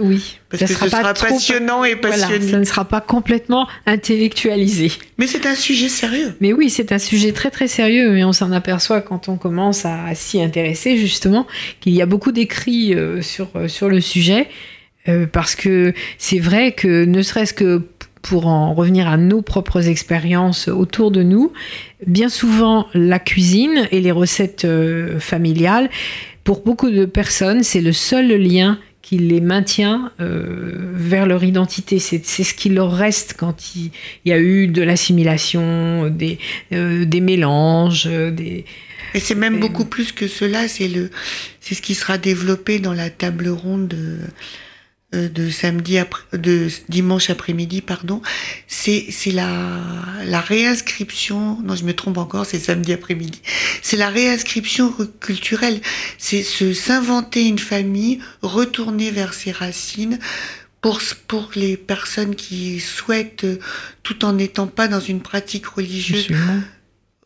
[0.00, 2.50] Oui, parce que ce sera passionnant et passionné.
[2.50, 4.92] ça ne sera pas complètement intellectualisé.
[5.18, 6.34] Mais c'est un sujet sérieux.
[6.40, 9.84] Mais oui, c'est un sujet très très sérieux, mais on s'en aperçoit quand on commence
[9.84, 11.46] à, s'y intéresser justement
[11.80, 14.48] qu'il y a beaucoup d'écrits euh, sur euh, sur le sujet,
[15.08, 17.82] euh, parce que c'est vrai que ne serait-ce que
[18.22, 21.52] pour en revenir à nos propres expériences autour de nous,
[22.06, 24.66] bien souvent la cuisine et les recettes
[25.18, 25.88] familiales,
[26.44, 28.78] pour beaucoup de personnes, c'est le seul lien
[29.10, 31.98] qui les maintient euh, vers leur identité.
[31.98, 33.90] C'est ce qui leur reste quand il,
[34.24, 36.38] y a eu de l'assimilation, des,
[36.72, 38.64] euh, des mélanges, des...
[39.14, 41.10] Et c'est même beaucoup plus que cela, c'est le,
[41.60, 44.24] c'est ce qui sera développé dans la table ronde euh,
[45.12, 48.22] de samedi après, de dimanche après-midi, pardon,
[48.68, 49.80] c'est c'est la
[50.24, 51.60] la réinscription.
[51.62, 53.40] Non, je me trompe encore, c'est samedi après-midi.
[53.82, 55.80] C'est la réinscription culturelle.
[56.18, 60.18] C'est se s'inventer une famille, retourner vers ses racines.
[60.80, 63.46] Pour, pour les personnes qui souhaitent,
[64.02, 66.62] tout en n'étant pas dans une pratique religieuse, Absolument.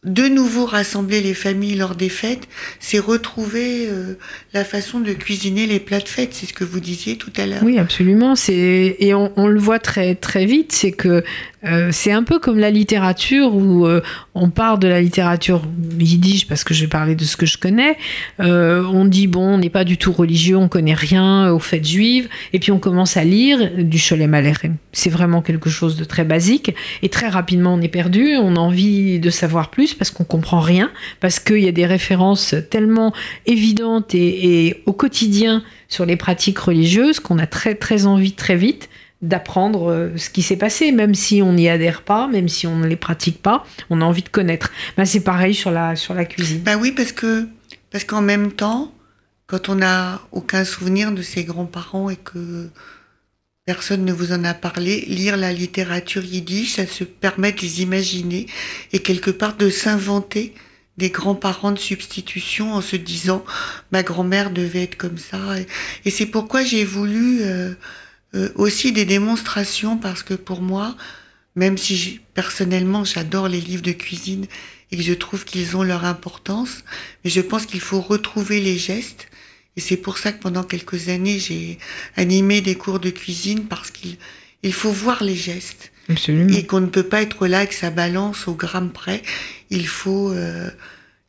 [0.05, 2.47] De nouveau rassembler les familles lors des fêtes,
[2.79, 4.15] c'est retrouver euh,
[4.53, 6.31] la façon de cuisiner les plats de fête.
[6.33, 7.63] C'est ce que vous disiez tout à l'heure.
[7.63, 8.37] Oui, absolument.
[8.37, 11.25] C'est et on, on le voit très très vite, c'est que
[11.65, 14.03] euh, c'est un peu comme la littérature où euh,
[14.35, 15.63] on part de la littérature
[15.99, 17.97] yiddish parce que je vais parler de ce que je connais.
[18.41, 21.87] Euh, on dit bon, on n'est pas du tout religieux, on connaît rien aux fêtes
[21.87, 24.77] juives, et puis on commence à lire du Sholem Aleichem.
[24.93, 28.37] C'est vraiment quelque chose de très basique et très rapidement on est perdu.
[28.37, 31.87] On a envie de savoir plus parce qu'on comprend rien, parce qu'il y a des
[31.87, 33.13] références tellement
[33.47, 38.57] évidentes et, et au quotidien sur les pratiques religieuses qu'on a très très envie très
[38.57, 38.89] vite
[39.25, 42.77] d'apprendre euh, ce qui s'est passé, même si on n'y adhère pas, même si on
[42.77, 44.71] ne les pratique pas, on a envie de connaître.
[44.97, 46.61] Ben, c'est pareil sur la, sur la cuisine.
[46.61, 47.49] Ben oui, parce que
[47.91, 48.93] parce qu'en même temps,
[49.47, 52.69] quand on n'a aucun souvenir de ses grands-parents et que
[53.67, 57.83] personne ne vous en a parlé, lire la littérature yiddish, ça se permet de les
[57.83, 58.47] imaginer
[58.93, 60.55] et quelque part de s'inventer
[60.97, 63.45] des grands-parents de substitution en se disant
[63.91, 65.59] ma grand-mère devait être comme ça.
[65.59, 65.67] Et,
[66.05, 67.75] et c'est pourquoi j'ai voulu euh,
[68.35, 70.97] euh, aussi des démonstrations parce que pour moi,
[71.57, 74.47] même si j'ai- personnellement j'adore les livres de cuisine
[74.91, 76.85] et que je trouve qu'ils ont leur importance,
[77.25, 79.29] mais je pense qu'il faut retrouver les gestes.
[79.77, 81.79] Et c'est pour ça que pendant quelques années, j'ai
[82.17, 84.17] animé des cours de cuisine parce qu'il
[84.63, 86.55] il faut voir les gestes Absolument.
[86.57, 89.23] et qu'on ne peut pas être là avec sa balance au gramme près.
[89.71, 90.71] Il faut, euh,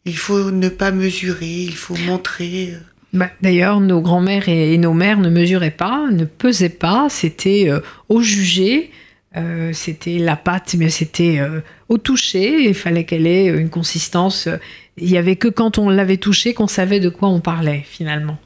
[0.05, 2.75] il faut ne pas mesurer, il faut montrer.
[3.15, 7.69] Bah, D'ailleurs, nos grands-mères et, et nos mères ne mesuraient pas, ne pesaient pas, c'était
[7.69, 8.91] euh, au jugé,
[9.38, 14.49] euh, c'était la pâte, mais c'était euh, au toucher, il fallait qu'elle ait une consistance.
[14.97, 18.38] Il y avait que quand on l'avait touchée qu'on savait de quoi on parlait finalement.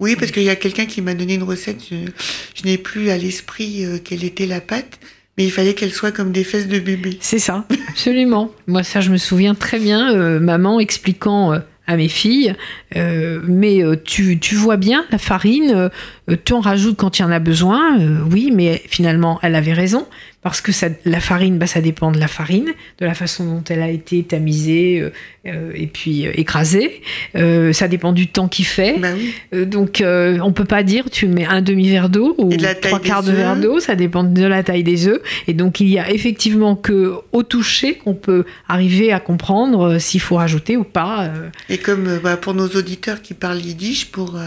[0.00, 1.82] Oui, parce qu'il y a quelqu'un qui m'a donné une recette.
[1.90, 1.96] Je,
[2.54, 4.98] je n'ai plus à l'esprit quelle était la pâte,
[5.36, 7.18] mais il fallait qu'elle soit comme des fesses de bébé.
[7.20, 8.50] C'est ça, absolument.
[8.66, 12.54] Moi, ça, je me souviens très bien, euh, maman expliquant euh, à mes filles,
[12.96, 15.90] euh, mais euh, tu, tu vois bien, la farine,
[16.30, 19.54] euh, tu en rajoutes quand il y en a besoin, euh, oui, mais finalement, elle
[19.54, 20.06] avait raison,
[20.44, 23.64] parce que ça, la farine, bah, ça dépend de la farine, de la façon dont
[23.70, 25.10] elle a été tamisée euh,
[25.46, 27.00] euh, et puis euh, écrasée,
[27.34, 28.98] Euh, ça dépend du temps qu'il fait.
[28.98, 29.66] Bah oui.
[29.66, 33.22] Donc, on peut pas dire tu mets un demi-verre d'eau ou de la trois quarts
[33.22, 35.20] de verre d'eau, ça dépend de la taille des œufs.
[35.48, 40.20] Et donc, il y a effectivement que au toucher qu'on peut arriver à comprendre s'il
[40.20, 41.32] faut rajouter ou pas.
[41.70, 44.38] Et comme bah, pour nos auditeurs qui parlent yiddish, pour,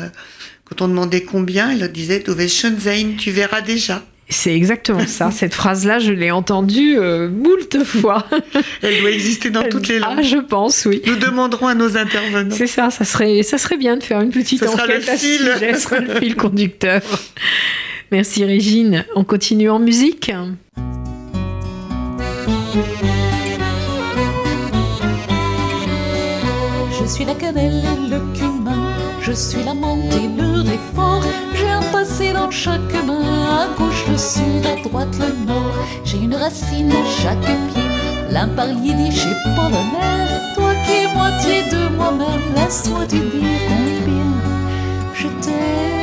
[0.66, 1.90] quand on demandait combien, elle leur
[2.50, 4.04] sehen, tu verras déjà.
[4.30, 5.32] C'est exactement ça.
[5.32, 8.26] Cette phrase-là, je l'ai entendue euh, moult fois.
[8.82, 10.24] Elle doit exister dans toutes les Ah, langues.
[10.24, 11.02] je pense, oui.
[11.06, 12.54] Nous demanderons à nos intervenants.
[12.56, 15.18] C'est ça, ça serait, ça serait bien de faire une petite sera enquête le à
[15.18, 15.38] ce fil.
[15.54, 17.02] sujet, ce sera le fil conducteur.
[18.12, 19.06] Merci Régine.
[19.16, 20.32] On continue en musique
[27.00, 30.47] Je suis la cannelle et le cumin, je suis la menthe et le
[31.54, 33.22] J'ai un passé dans chaque main,
[33.62, 35.74] à gauche le sud, à droite le nord.
[36.04, 37.84] J'ai une racine à chaque pied,
[38.32, 40.28] l'un par yiddish et polonais.
[40.56, 44.34] Toi qui es moitié de moi-même, laisse-moi te dire combien
[45.14, 45.97] je t'aime.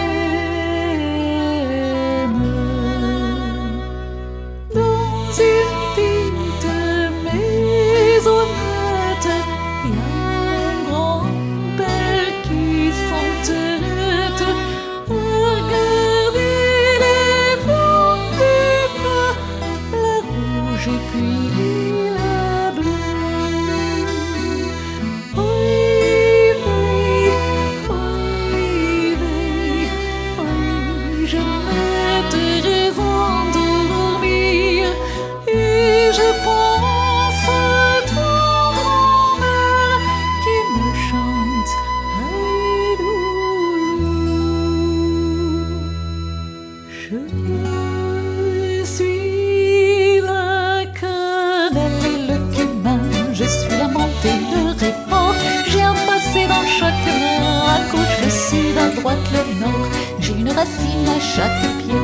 [61.15, 61.95] À chaque pied,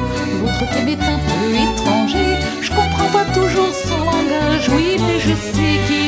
[0.41, 2.31] l'autre est un peu étranger.
[2.61, 6.00] Je comprends pas toujours son langage, oui, mais je sais qu'il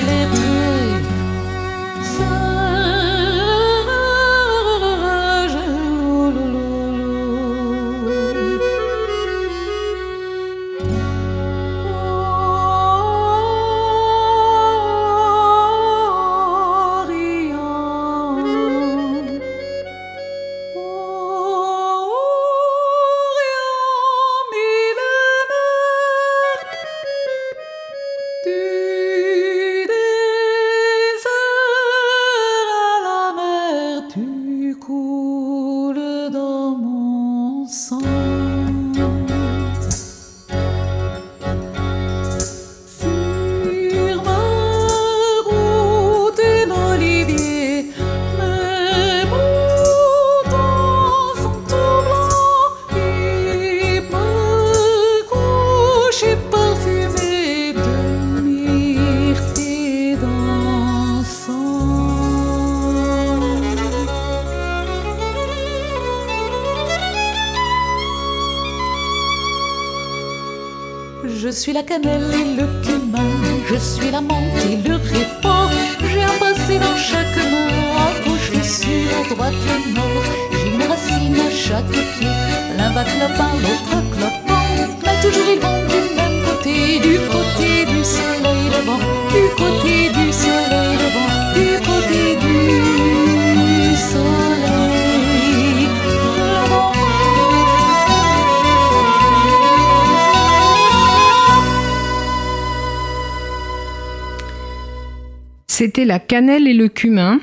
[105.83, 107.41] C'était La cannelle et le cumin.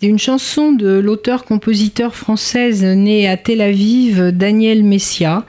[0.00, 5.44] C'est une chanson de l'auteur-compositeur française née à Tel Aviv, Daniel Messia,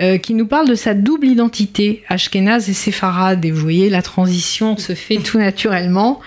[0.00, 3.44] euh, qui nous parle de sa double identité, ashkénaze et séfarade.
[3.44, 6.18] Et vous voyez, la transition se fait tout naturellement.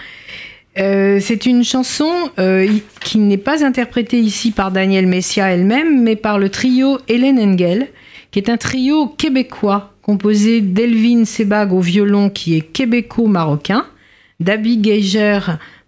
[0.79, 2.69] Euh, c'est une chanson euh,
[3.01, 7.89] qui n'est pas interprétée ici par Daniel Messia elle-même, mais par le trio Hélène Engel,
[8.31, 13.85] qui est un trio québécois composé d'Elvin Sebag au violon, qui est québéco-marocain,
[14.41, 15.39] d'Abby Geiger,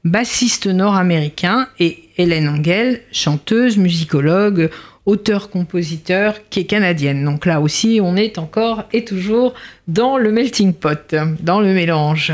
[0.04, 4.70] bassiste nord-américain, et Hélène Engel, chanteuse, musicologue,
[5.06, 7.26] auteur-compositeur, qui est canadienne.
[7.26, 9.54] Donc là aussi, on est encore et toujours
[9.88, 12.32] dans le melting pot, dans le mélange.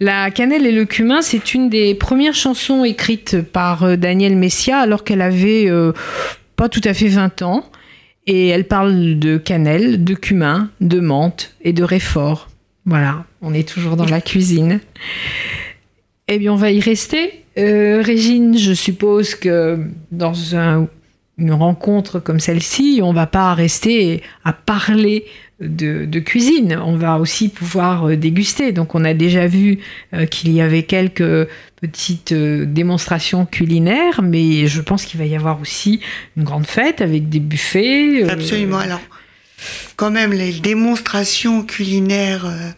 [0.00, 4.78] La cannelle et le cumin, c'est une des premières chansons écrites par euh, Daniel Messia
[4.78, 5.92] alors qu'elle avait euh,
[6.54, 7.64] pas tout à fait 20 ans.
[8.26, 12.48] Et elle parle de cannelle, de cumin, de menthe et de réfort.
[12.88, 14.80] Voilà, on est toujours dans la cuisine.
[16.26, 17.44] Eh bien, on va y rester.
[17.58, 19.78] Euh, Régine, je suppose que
[20.10, 20.88] dans un-
[21.36, 25.26] une rencontre comme celle-ci, on va pas rester à parler
[25.60, 26.80] de, cuisine.
[26.82, 28.72] On va aussi pouvoir euh, déguster.
[28.72, 29.80] Donc, on a déjà vu
[30.14, 31.46] euh, qu'il y avait quelques
[31.82, 36.00] petites démonstrations culinaires, mais je pense qu'il va y avoir aussi
[36.38, 38.24] une grande fête avec des buffets.
[38.30, 38.78] Absolument.
[38.78, 39.00] Alors,
[39.96, 42.70] quand même, les démonstrations culinaires euh,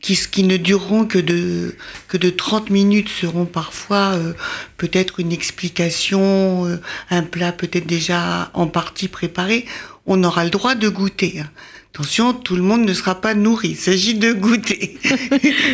[0.00, 1.76] qui, qui ne dureront que de,
[2.08, 4.32] que de 30 minutes seront parfois euh,
[4.76, 9.66] peut-être une explication, euh, un plat peut-être déjà en partie préparé.
[10.06, 11.40] On aura le droit de goûter.
[11.40, 11.50] hein.
[11.94, 13.68] Attention, tout le monde ne sera pas nourri.
[13.70, 14.98] Il s'agit de goûter.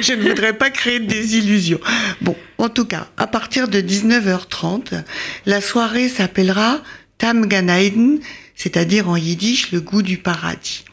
[0.03, 1.81] Je ne voudrais pas créer des illusions.
[2.21, 5.03] Bon, en tout cas, à partir de 19h30,
[5.47, 6.83] la soirée s'appellera
[7.17, 8.21] Tam Gan Eden,
[8.61, 10.85] c'est-à-dire en yiddish le goût du paradis.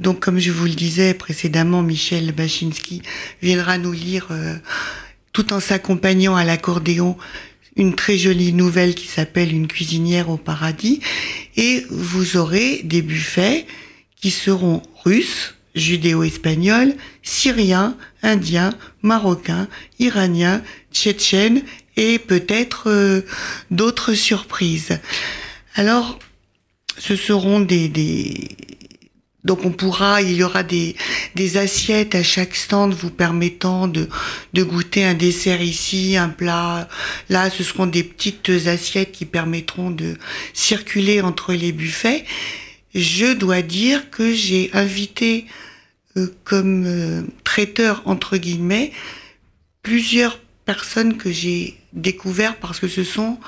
[0.00, 3.02] Donc, comme je vous le disais précédemment, Michel Bachinski
[3.40, 4.56] viendra nous lire, euh,
[5.32, 7.16] tout en s'accompagnant à l'accordéon,
[7.76, 11.00] une très jolie nouvelle qui s'appelle Une cuisinière au paradis.
[11.56, 13.64] Et vous aurez des buffets
[14.20, 19.68] qui seront russes, judéo-espagnols, syriens, indiens, marocains,
[20.00, 21.62] iraniens, tchétchènes
[21.96, 23.20] et peut-être euh,
[23.70, 24.98] d'autres surprises.
[25.76, 26.18] Alors,
[26.98, 27.88] ce seront des,
[29.44, 30.96] donc on pourra, il y aura des,
[31.34, 34.08] des assiettes à chaque stand vous permettant de,
[34.52, 36.88] de goûter un dessert ici, un plat.
[37.30, 40.16] Là, ce seront des petites assiettes qui permettront de
[40.52, 42.24] circuler entre les buffets.
[42.94, 45.46] Je dois dire que j'ai invité
[46.16, 48.92] euh, comme euh, traiteur entre guillemets
[49.82, 53.38] plusieurs personnes que j'ai découvert parce que ce sont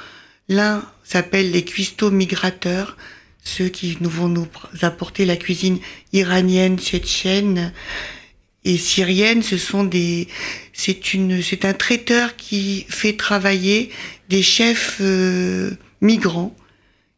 [0.49, 2.97] l'un s'appelle les cuistots migrateurs
[3.45, 4.47] ceux qui nous vont nous
[4.83, 5.79] apporter la cuisine
[6.13, 7.73] iranienne, tchétchène
[8.65, 9.43] et syrienne.
[9.43, 10.29] Ce sont des,
[10.73, 13.91] c'est une, c'est un traiteur qui fait travailler
[14.29, 15.71] des chefs euh,
[16.01, 16.55] migrants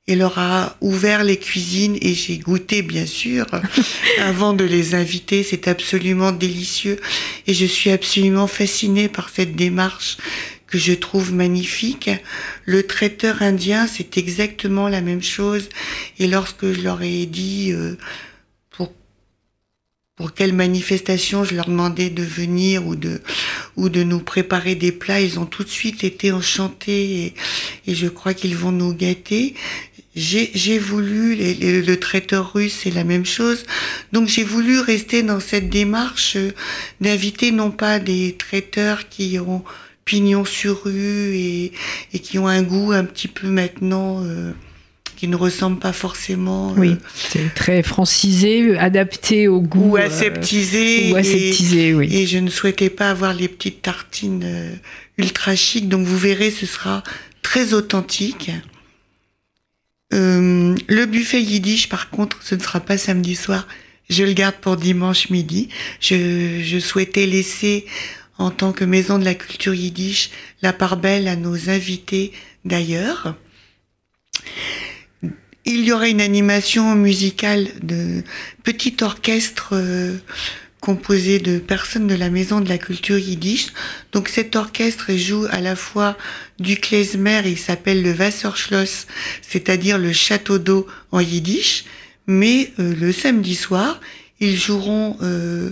[0.09, 3.47] et leur a ouvert les cuisines et j'ai goûté bien sûr
[4.19, 5.45] avant de les inviter.
[5.45, 6.99] C'est absolument délicieux
[7.47, 10.17] et je suis absolument fascinée par cette démarche
[10.73, 12.11] que je trouve magnifique.
[12.65, 15.69] Le traiteur indien, c'est exactement la même chose.
[16.19, 17.97] Et lorsque je leur ai dit euh,
[18.71, 18.91] pour
[20.17, 23.21] pour quelle manifestation je leur demandais de venir ou de
[23.77, 27.35] ou de nous préparer des plats, ils ont tout de suite été enchantés et,
[27.87, 29.55] et je crois qu'ils vont nous gâter.
[30.15, 33.65] J'ai voulu, le traiteur russe, c'est la même chose.
[34.13, 36.53] Donc j'ai voulu rester dans cette démarche euh,
[37.01, 39.65] d'inviter non pas des traiteurs qui ont
[40.05, 41.73] pignon sur rue et,
[42.13, 44.53] et qui ont un goût un petit peu maintenant euh,
[45.17, 49.91] qui ne ressemble pas forcément euh, Oui, c'est très francisé, adapté au goût.
[49.93, 51.13] ou euh, aseptisé.
[51.13, 52.09] ou et- aseptisé, oui.
[52.17, 54.75] et je ne souhaitais pas avoir les petites tartines euh,
[55.19, 57.05] ultra chic, donc vous verrez, ce sera
[57.43, 58.51] très authentique.
[60.13, 63.67] Euh, le buffet yiddish, par contre, ce ne sera pas samedi soir.
[64.11, 65.69] Je le garde pour dimanche midi.
[66.01, 67.87] Je, je souhaitais laisser,
[68.39, 70.31] en tant que maison de la culture yiddish,
[70.63, 72.33] la part belle à nos invités
[72.65, 73.37] d'ailleurs.
[75.65, 78.23] il y aurait une animation musicale de
[78.65, 80.17] petit orchestre euh,
[80.83, 83.69] composé de personnes de la Maison de la Culture Yiddish.
[84.11, 86.19] Donc cet orchestre joue à la fois
[86.59, 89.07] du klezmer, il s'appelle le Wasserschloss,
[89.43, 91.85] c'est-à-dire le château d'eau en Yiddish,
[92.27, 94.01] mais euh, le samedi soir,
[94.41, 95.71] ils joueront euh,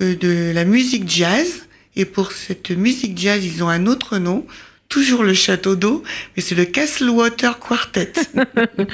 [0.00, 1.66] de la musique jazz,
[2.00, 4.46] et pour cette musique jazz, ils ont un autre nom,
[4.88, 6.02] toujours le château d'eau,
[6.34, 8.14] mais c'est le Castlewater Quartet.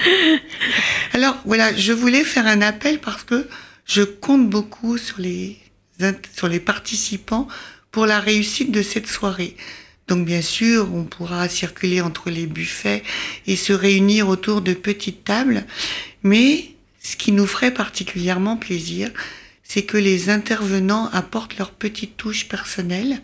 [1.12, 3.46] Alors voilà, je voulais faire un appel parce que
[3.84, 5.56] je compte beaucoup sur les,
[6.34, 7.46] sur les participants
[7.92, 9.56] pour la réussite de cette soirée.
[10.08, 13.04] Donc bien sûr, on pourra circuler entre les buffets
[13.46, 15.64] et se réunir autour de petites tables,
[16.24, 19.12] mais ce qui nous ferait particulièrement plaisir,
[19.66, 23.20] c'est que les intervenants apportent leur petite touche personnelle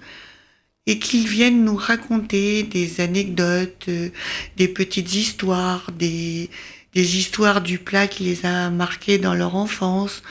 [0.87, 4.09] et qu'ils viennent nous raconter des anecdotes, euh,
[4.57, 6.51] des petites histoires, des,
[6.95, 10.25] des histoires du plat qui les a marqués dans leur enfance.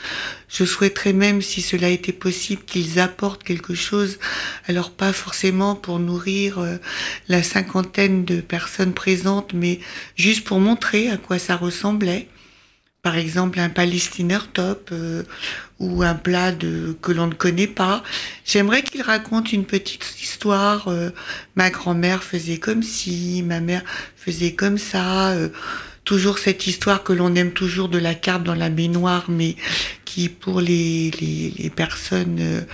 [0.48, 4.18] Je souhaiterais même, si cela était possible, qu'ils apportent quelque chose,
[4.66, 6.76] alors pas forcément pour nourrir euh,
[7.28, 9.80] la cinquantaine de personnes présentes, mais
[10.16, 12.28] juste pour montrer à quoi ça ressemblait
[13.02, 15.24] par exemple un palestiner top euh,
[15.80, 18.04] ou un plat de, que l'on ne connaît pas.
[18.44, 20.86] J'aimerais qu'il raconte une petite histoire.
[20.86, 21.10] Euh,
[21.56, 23.82] ma grand-mère faisait comme si, ma mère
[24.16, 25.30] faisait comme ça.
[25.30, 25.48] Euh,
[26.04, 29.56] toujours cette histoire que l'on aime toujours de la carte dans la baignoire, mais
[30.04, 32.64] qui pour les, les, les personnes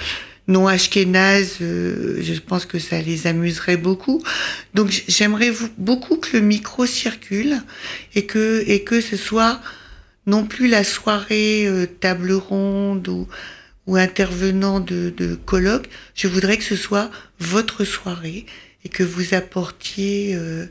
[0.46, 4.22] non ashkénazes, je pense que ça les amuserait beaucoup.
[4.72, 7.60] Donc j'aimerais beaucoup que le micro circule
[8.14, 9.60] et que, et que ce soit
[10.28, 13.26] non plus la soirée euh, table ronde ou,
[13.86, 15.88] ou intervenant de, de colloque.
[16.14, 17.10] Je voudrais que ce soit
[17.40, 18.44] votre soirée
[18.84, 20.66] et que vous apportiez euh,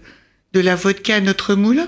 [0.53, 1.81] de la vodka à notre moule.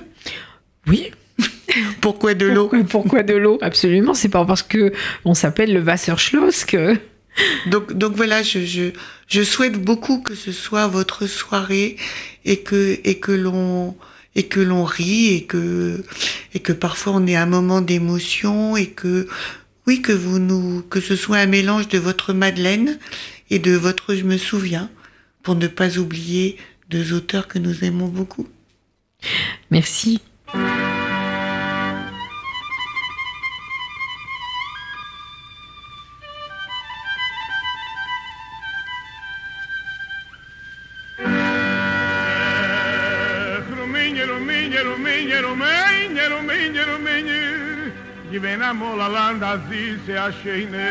[0.88, 1.12] Oui.
[2.02, 2.68] pourquoi de l'eau?
[2.68, 3.60] Pourquoi, pourquoi, de l'eau?
[3.62, 4.16] Absolument.
[4.16, 4.92] C'est pas parce que
[5.24, 6.98] on s'appelle le Wasserschloss que.
[7.68, 8.90] Donc, donc voilà, je, je,
[9.28, 11.96] je souhaite beaucoup que ce soit votre soirée
[12.44, 13.96] et que, et que l'on
[14.36, 19.28] et que l'on rit et que parfois on est un moment d'émotion et que
[19.88, 23.00] oui que vous nous que ce soit un mélange de votre Madeleine
[23.50, 24.90] et de votre je me souviens
[25.44, 26.58] pour ne pas oublier
[26.90, 28.48] deux auteurs que nous aimons beaucoup.
[29.72, 30.20] Merci.
[45.40, 50.90] Nero men, nero men, nero o divena mola landa zi se ashene.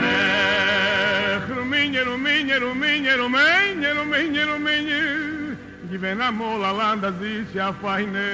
[0.00, 5.58] Nero men, nero men, nero men, nero men, nero men, nero men,
[5.88, 8.28] divena mola landa zi se afaine.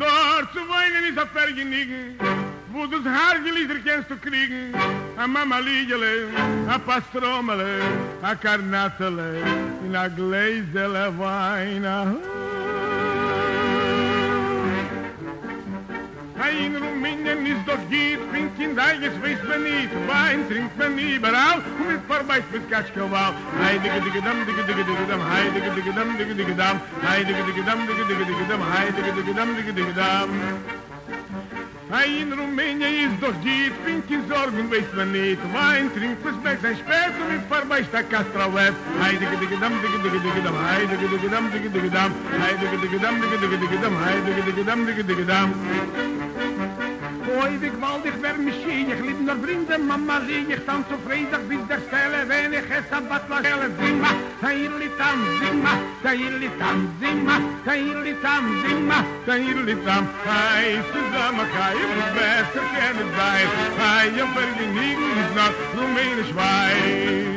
[0.00, 2.35] Dorsu vaine ni sa ferginigen.
[2.76, 4.74] Wo das Haargelieder kennst du kriegen.
[5.16, 6.28] A Mama Liegele,
[6.68, 7.80] a Pastromele,
[8.22, 9.40] a Karnatele,
[9.86, 11.84] in a Gläsele Wein.
[16.38, 21.62] Ein Rumänien ist doch geht, trinkt in Deiges, weiß man nicht, Wein trinkt man überall,
[21.78, 23.32] und mit vorbei mit Katschkowal.
[23.62, 26.80] Hei, digge, digge, dam, digge, digge, digge, dam, hei, digge, digge, dam, digge, digge, dam,
[27.02, 30.75] hei, digge, digge, dam, digge, digge, digge, dam, hei, digge, digge, dam, digge, digge, dam.
[31.88, 35.38] Hij em Rumênia is toch diep, Pinkie zorgen weet men niet.
[35.52, 38.72] Wijn drinkt, besmet zijn spijt, om in voorbij staat Kastralef.
[38.98, 42.12] Hij dikke dam, dikke dikke dikke dam, hij dikke dikke dam, dikke dikke dam,
[42.42, 45.50] hij dikke dikke dam, dikke dikke dikke dam, hij dikke dikke dam.
[47.46, 51.02] Heuwig wollt ich wer mich schien, ich lieb nur Brinde, Mama, sie, ich tanz auf
[51.06, 53.70] Freitag, bis der Stelle, wenn ich es am Batla stelle.
[53.78, 59.76] Sing ma, Tairli, Tam, Sing ma, Tairli, Tam, Sing ma, Tairli, Tam, Sing ma, Tairli,
[59.84, 60.04] Tam.
[60.26, 65.88] Hei, zusammen, kei, ich muss besser gerne sein, hei, ich werde nie gut nach, nur
[65.94, 67.35] meine Schweiz.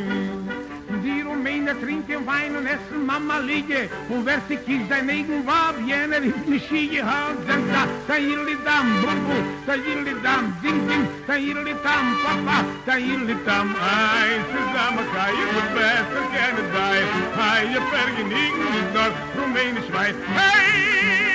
[1.43, 3.89] mein der trinke wein und essen mama liege.
[4.09, 8.15] Und wer sich kiss dein eigen war jene ist mich schiege han dann da da
[8.17, 9.37] ihr dam bu bu
[9.67, 13.67] da ihr li dam ding ding da ihr li dam papa da ihr li dam
[13.95, 16.99] ei zusammen kai und besser gerne bei
[17.39, 20.15] Ei, ihr vergnügen mit dort Rumänisch, schweiz.
[20.35, 21.28] Hey!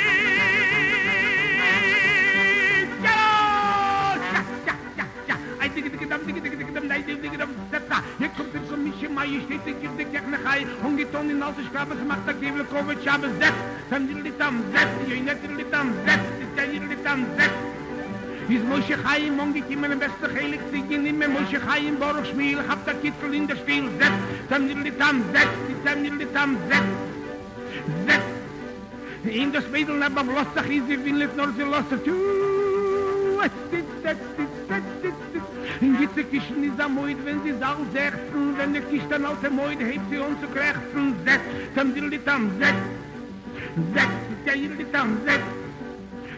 [6.05, 9.29] gedam dik dik dik dam dik dik dam tatta ye kum dik so mich mai
[9.37, 12.33] ich dik dik dik dik na hai hung dik on in alte schabe gemacht da
[12.41, 13.55] gebel kove Schabe, zet
[13.91, 17.21] dann dil dik dam zet ye net dil dik dam zet dik dik dik dam
[17.37, 17.53] zet
[18.49, 19.23] Wie soll ich hei
[19.55, 22.93] dik kimmen am besten heilig sich in mir muss ich hei Borg schmiel hab da
[23.03, 24.19] Kitzel in der Spiel setz
[24.51, 26.91] dann nimm die Tam setz die Tam dik die Tam setz
[28.07, 28.27] setz
[29.41, 31.99] in das Mädel na beim Lossach ist sie will nicht nur sie lassen.
[32.05, 32.15] Tu
[33.41, 34.23] setz setz
[34.69, 35.34] setz setz
[35.81, 39.51] In gitte kischen is a moid, wenn sie sau sechzen, wenn ne kisch aus der
[39.51, 41.41] moid, hebt sie uns zu krechzen, sech,
[41.75, 42.75] tam dilli tam, sech,
[43.95, 44.13] sech,
[44.45, 45.45] sech, dilli tam, sech,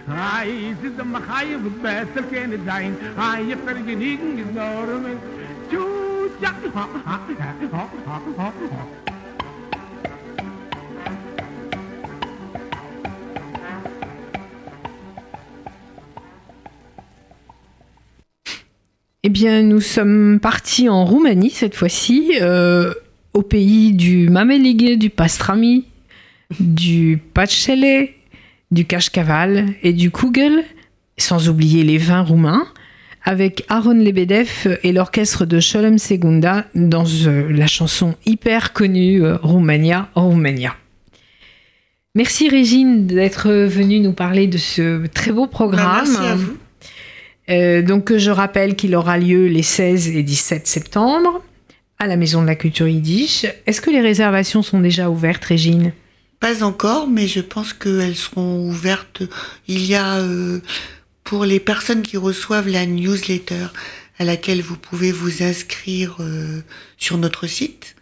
[0.09, 2.95] Ay, es iz a machay v besser ken dein.
[3.17, 5.19] Ay, ich fer genigen gnormen.
[5.69, 5.83] Tu,
[6.41, 9.16] ja, ha, ha, ha, ha, ha, ha.
[19.27, 22.95] Eh bien, nous sommes partis en Roumanie cette fois-ci, euh,
[23.35, 25.85] au pays du Mameligue, du Pastrami,
[26.61, 28.11] du Pachele,
[28.71, 30.63] du Kashkaval et du Kugel,
[31.19, 32.69] sans oublier les vins roumains,
[33.25, 39.39] avec Aaron Lebedev et l'orchestre de Sholem Segunda dans euh, la chanson hyper connue euh,
[39.43, 40.77] Roumania, Roumania.
[42.15, 46.15] Merci Régine d'être venue nous parler de ce très beau programme.
[46.15, 46.37] Bah.
[47.49, 51.43] Euh, donc je rappelle qu'il aura lieu les 16 et 17 septembre
[51.99, 53.47] à la Maison de la Culture Yiddish.
[53.67, 55.93] Est-ce que les réservations sont déjà ouvertes, Régine?
[56.41, 59.23] Pas encore, mais je pense qu'elles seront ouvertes.
[59.69, 60.61] Il y a euh,
[61.25, 63.69] pour les personnes qui reçoivent la newsletter
[64.19, 66.61] à laquelle vous pouvez vous inscrire euh,
[66.99, 67.95] sur notre site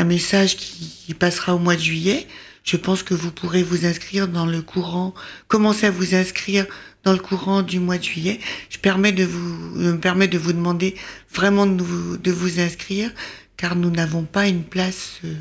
[0.00, 2.26] un message qui, passera au mois de juillet.
[2.64, 5.12] Je pense que vous pourrez vous inscrire dans le courant,
[5.48, 6.66] commencer à vous inscrire
[7.04, 8.38] dans le courant du mois de juillet.
[8.70, 10.94] Je permets de vous, me permets de vous demander
[11.34, 13.10] vraiment de vous, de vous inscrire,
[13.56, 15.18] car nous n'avons pas une place.
[15.24, 15.34] euh,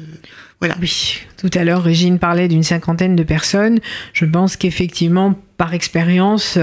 [0.59, 0.75] voilà.
[0.81, 3.79] Oui, tout à l'heure, Régine parlait d'une cinquantaine de personnes.
[4.13, 6.57] Je pense qu'effectivement, par expérience,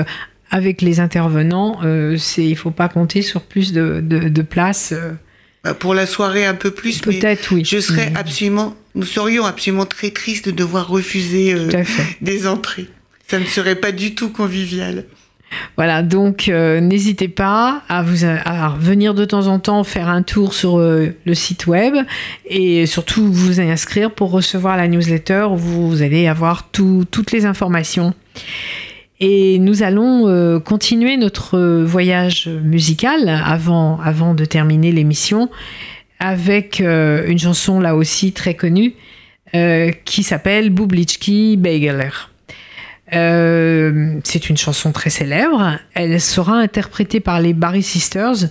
[0.51, 4.93] avec les intervenants, euh, c'est, il ne faut pas compter sur plus de, de, places.
[4.93, 5.13] euh,
[5.75, 7.65] Pour la soirée un peu plus, Peut-être, oui.
[7.65, 8.17] je serais Mm.
[8.17, 11.69] absolument, nous serions absolument très tristes de devoir refuser euh,
[12.21, 12.87] des entrées.
[13.29, 15.05] Ça ne serait pas du tout convivial.
[15.77, 20.23] Voilà, donc euh, n'hésitez pas à, vous, à venir de temps en temps faire un
[20.23, 21.95] tour sur euh, le site web
[22.47, 27.47] et surtout vous inscrire pour recevoir la newsletter où vous allez avoir tout- toutes les
[27.47, 28.13] informations.
[29.21, 35.49] Et nous allons euh, continuer notre voyage musical avant, avant de terminer l'émission
[36.19, 38.95] avec euh, une chanson là aussi très connue
[39.55, 42.11] euh, qui s'appelle Bublitski Begeler.
[43.13, 45.79] Euh, c'est une chanson très célèbre.
[45.95, 48.49] Elle sera interprétée par les Barry Sisters.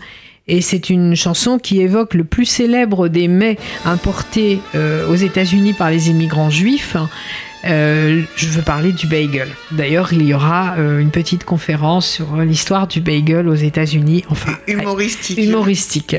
[0.47, 5.73] Et c'est une chanson qui évoque le plus célèbre des mets importés euh, aux États-Unis
[5.73, 6.95] par les immigrants juifs.
[7.65, 9.47] Euh, je veux parler du bagel.
[9.71, 14.23] D'ailleurs, il y aura euh, une petite conférence sur l'histoire du bagel aux États-Unis.
[14.29, 15.37] Enfin, Humoristique.
[15.39, 16.15] humoristique.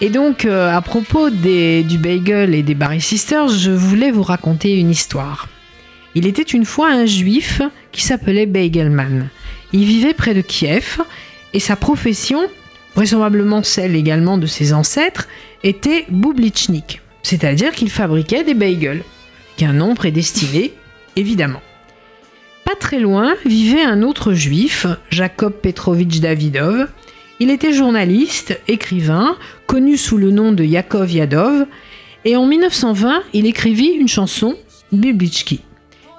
[0.00, 4.22] Et donc, euh, à propos des- du bagel et des Barry Sisters, je voulais vous
[4.22, 5.48] raconter une histoire.
[6.14, 9.28] Il était une fois un juif qui s'appelait Bagelman.
[9.72, 10.98] Il vivait près de Kiev
[11.54, 12.40] et sa profession,
[12.94, 15.26] vraisemblablement celle également de ses ancêtres,
[15.64, 19.02] était boublichnik, c'est-à-dire qu'il fabriquait des bagels,
[19.56, 20.74] qu'un nom prédestiné,
[21.16, 21.62] évidemment.
[22.64, 26.88] Pas très loin vivait un autre juif, Jacob Petrovitch Davidov.
[27.40, 29.36] Il était journaliste, écrivain,
[29.66, 31.66] connu sous le nom de Yakov Yadov,
[32.24, 34.56] et en 1920, il écrivit une chanson,
[34.92, 35.60] Biblichki.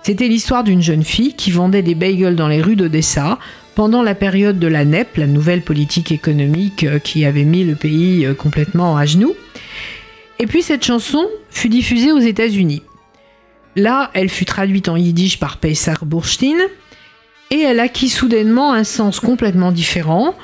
[0.03, 3.39] C'était l'histoire d'une jeune fille qui vendait des bagels dans les rues d'Odessa
[3.73, 7.75] pendant la période de la NEP, la nouvelle politique économique euh, qui avait mis le
[7.75, 9.33] pays euh, complètement à genoux.
[10.39, 12.83] Et puis cette chanson fut diffusée aux États-Unis.
[13.75, 16.57] Là, elle fut traduite en yiddish par Pesach Burstein
[17.49, 20.35] et elle acquit soudainement un sens complètement différent,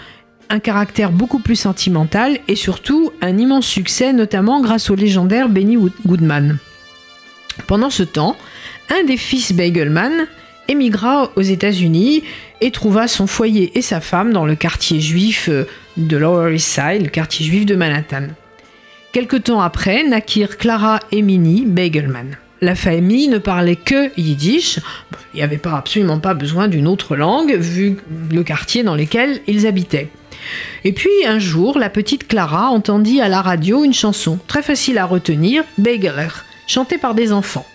[0.50, 5.78] un caractère beaucoup plus sentimental et surtout un immense succès, notamment grâce au légendaire Benny
[6.06, 6.58] Goodman.
[7.68, 8.36] Pendant ce temps,
[8.90, 10.28] un des fils Bagelman
[10.68, 12.24] émigra aux États-Unis
[12.62, 15.68] et trouva son foyer et sa femme dans le quartier juif euh,
[15.98, 18.28] de Lower East Side, le quartier juif de Manhattan.
[19.12, 22.38] Quelque temps après, naquirent Clara et Minnie Bagelman.
[22.62, 24.80] La famille ne parlait que yiddish.
[25.34, 27.98] Il n'y avait pas, absolument pas besoin d'une autre langue, vu
[28.32, 30.10] le quartier dans lequel ils habitaient.
[30.84, 34.98] Et puis un jour, la petite Clara entendit à la radio une chanson très facile
[34.98, 36.30] à retenir, Bageler,
[36.68, 37.66] chantée par des enfants.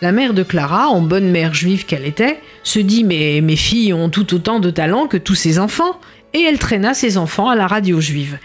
[0.00, 3.92] La mère de Clara, en bonne mère juive qu'elle était, se dit mais mes filles
[3.92, 6.00] ont tout autant de talent que tous ces enfants,
[6.34, 8.38] et elle traîna ses enfants à la radio juive.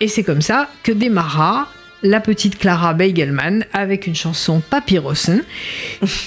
[0.00, 1.68] Et c'est comme ça que démarra
[2.02, 5.42] la petite Clara Beigelman avec une chanson Papyrosen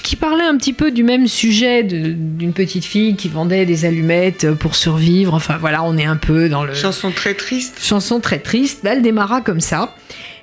[0.02, 4.52] qui parlait un petit peu du même sujet d'une petite fille qui vendait des allumettes
[4.52, 5.34] pour survivre.
[5.34, 7.78] Enfin voilà, on est un peu dans le Chanson très triste.
[7.82, 8.80] chanson très triste.
[8.84, 9.94] Elle démarra comme ça.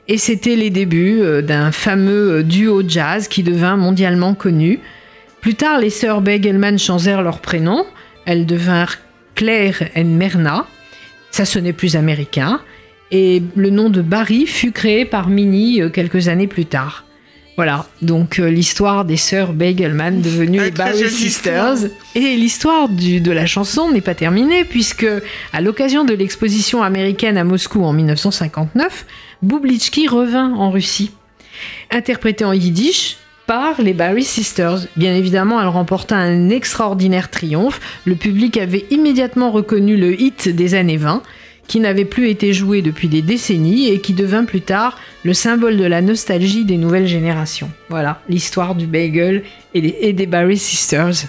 [0.07, 4.81] Et c'était les débuts euh, d'un fameux euh, duo jazz qui devint mondialement connu.
[5.39, 7.85] Plus tard, les sœurs Begelman changèrent leur prénom.
[8.25, 8.97] Elles devinrent
[9.35, 10.67] Claire et Merna.
[11.31, 12.59] Ça sonnait plus américain.
[13.13, 17.05] Et le nom de Barry fut créé par Minnie euh, quelques années plus tard.
[17.55, 21.73] Voilà, donc euh, l'histoire des sœurs Begelman devenues Ah, les Barry Sisters.
[21.73, 21.91] histoire.
[22.15, 25.05] Et l'histoire de la chanson n'est pas terminée puisque,
[25.53, 29.05] à l'occasion de l'exposition américaine à Moscou en 1959,
[29.43, 31.11] Boublitski revint en Russie,
[31.91, 34.87] interprétée en yiddish par les Barry Sisters.
[34.95, 37.79] Bien évidemment, elle remporta un extraordinaire triomphe.
[38.05, 41.21] Le public avait immédiatement reconnu le hit des années 20,
[41.73, 45.75] qui n'avait plus été joué depuis des décennies et qui devint plus tard le symbole
[45.75, 47.71] de la nostalgie des nouvelles générations.
[47.89, 49.41] Voilà l'histoire du bagel
[49.73, 51.25] et des, et des Barry Sisters.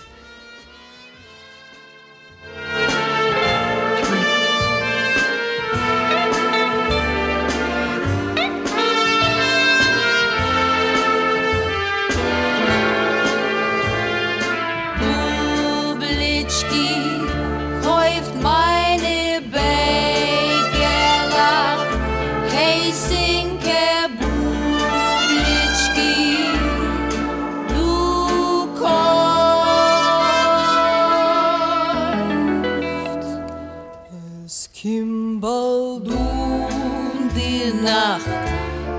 [37.83, 38.25] Nacht,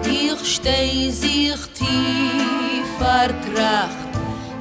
[0.05, 4.11] ich steh sich tief vertracht.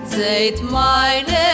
[0.04, 1.44] Seht meine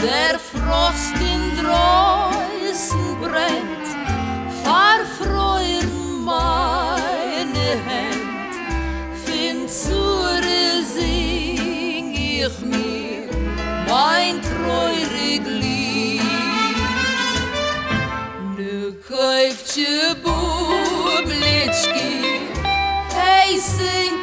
[0.00, 3.86] Der Frost in Dreußen brennt,
[4.62, 5.90] verfreuen
[6.24, 8.54] meine Händ.
[9.24, 12.85] Find zure sing ich mir
[14.06, 16.22] mein treurig lieb.
[18.56, 22.10] Nu kuifje bublitski,
[23.14, 24.16] hej synke.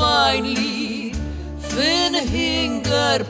[0.00, 1.16] mai liv,
[1.70, 3.20] finn hingar.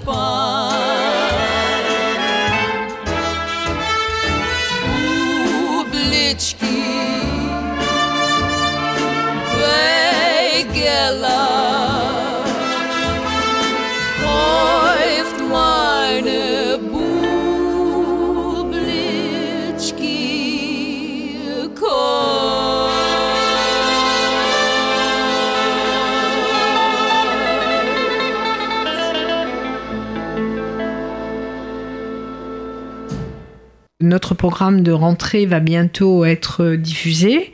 [34.40, 37.52] Programme de rentrée va bientôt être diffusé.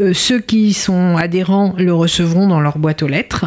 [0.00, 3.44] Euh, ceux qui sont adhérents le recevront dans leur boîte aux lettres.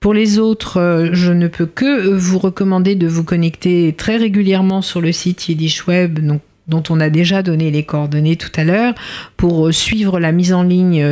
[0.00, 4.80] Pour les autres, euh, je ne peux que vous recommander de vous connecter très régulièrement
[4.80, 6.18] sur le site Yiddish Web,
[6.66, 8.94] dont on a déjà donné les coordonnées tout à l'heure,
[9.36, 11.04] pour euh, suivre la mise en ligne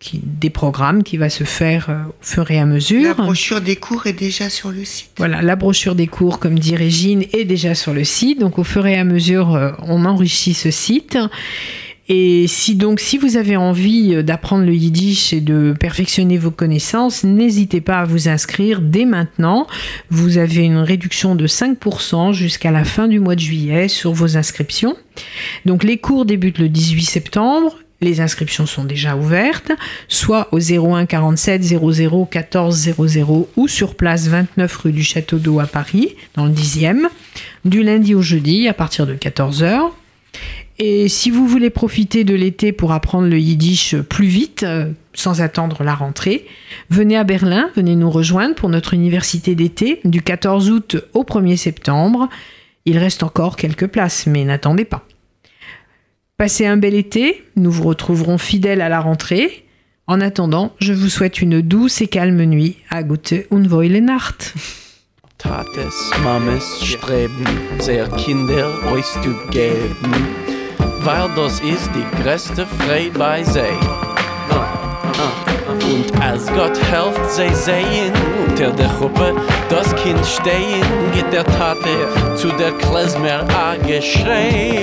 [0.00, 3.08] qui- des programmes qui va se faire euh, au fur et à mesure.
[3.18, 5.10] La brochure des cours est déjà sur le site.
[5.18, 8.40] Voilà, la brochure des cours, comme dit Régine, est déjà sur le site.
[8.40, 11.18] Donc, au fur et à mesure, euh, on enrichit ce site.
[12.12, 16.50] Et si donc, si vous avez envie euh, d'apprendre le yiddish et de perfectionner vos
[16.50, 19.68] connaissances, n'hésitez pas à vous inscrire dès maintenant.
[20.08, 24.36] Vous avez une réduction de 5% jusqu'à la fin du mois de juillet sur vos
[24.36, 24.96] inscriptions.
[25.66, 27.76] Donc les cours débutent le 18 septembre.
[28.00, 29.72] Les inscriptions sont déjà ouvertes,
[30.08, 32.76] soit au 01 47 00 14
[33.06, 37.08] 00 ou sur place 29 rue du Château d'Eau à Paris, dans le 10e,
[37.66, 39.90] du lundi au jeudi à partir de 14h.
[40.78, 45.42] Et si vous voulez profiter de l'été pour apprendre le yiddish plus vite, euh, sans
[45.42, 46.46] attendre la rentrée,
[46.88, 51.58] venez à Berlin, venez nous rejoindre pour notre université d'été du 14 août au 1er
[51.58, 52.30] septembre.
[52.86, 55.04] Il reste encore quelques places, mais n'attendez pas.
[56.40, 59.66] Passez un bel été, nous vous retrouverons fidèles à la rentrée.
[60.06, 62.78] En attendant, je vous souhaite une douce et calme nuit.
[62.88, 64.54] À gute und Nacht.
[65.36, 67.44] Tates, Mames streben,
[67.78, 70.14] sehr Kinder euch zu geben,
[71.00, 73.60] weil das ist die größte Freude bei sie.
[75.68, 78.14] Und als Gott helft sie sehen,
[78.48, 79.34] unter der Gruppe
[79.68, 84.82] das Kind stehen, geht der Tate zu der Klezmer a geschrei.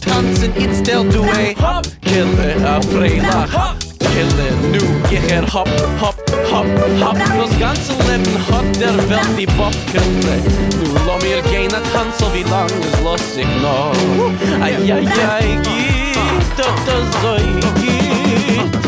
[0.00, 4.80] Tanzen, it's der Duet, hop, kille a Freilach, hop, kille nu,
[5.10, 5.68] jecher hop,
[6.00, 6.16] hop,
[6.50, 6.66] hop,
[7.00, 10.36] hop, das ganze Leben hat der Welt die Bockkille.
[10.80, 13.94] Nu lo mir gehen a tanzel, wie lang es los ich noch?
[14.60, 17.36] Ai, ai, ai, geht, doch das so
[17.80, 18.84] geht.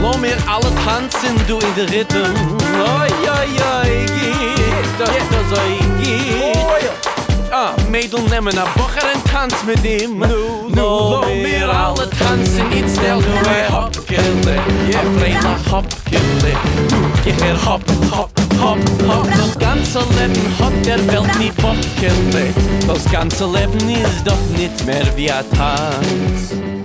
[0.00, 2.34] Lo mir alle tanzen, du in der Rhythm.
[3.00, 5.60] Oi, oi, oi, geht, doch das so
[6.02, 7.07] geht.
[7.50, 10.18] Ah, Mädel nemmen a Bocher en tanz mit ihm.
[10.18, 15.86] Nu, nu, lo mir alle tanzen It's del du e hop, kille Je freila hop,
[16.04, 16.52] kille
[16.90, 18.30] Nu, ich er hop, hop,
[18.60, 18.78] hop,
[19.08, 21.52] hop Das ganze Leben hat der Welt nie
[21.98, 22.54] kille
[22.86, 26.77] Das ganze Leben ist doch nicht mehr wie a Tanz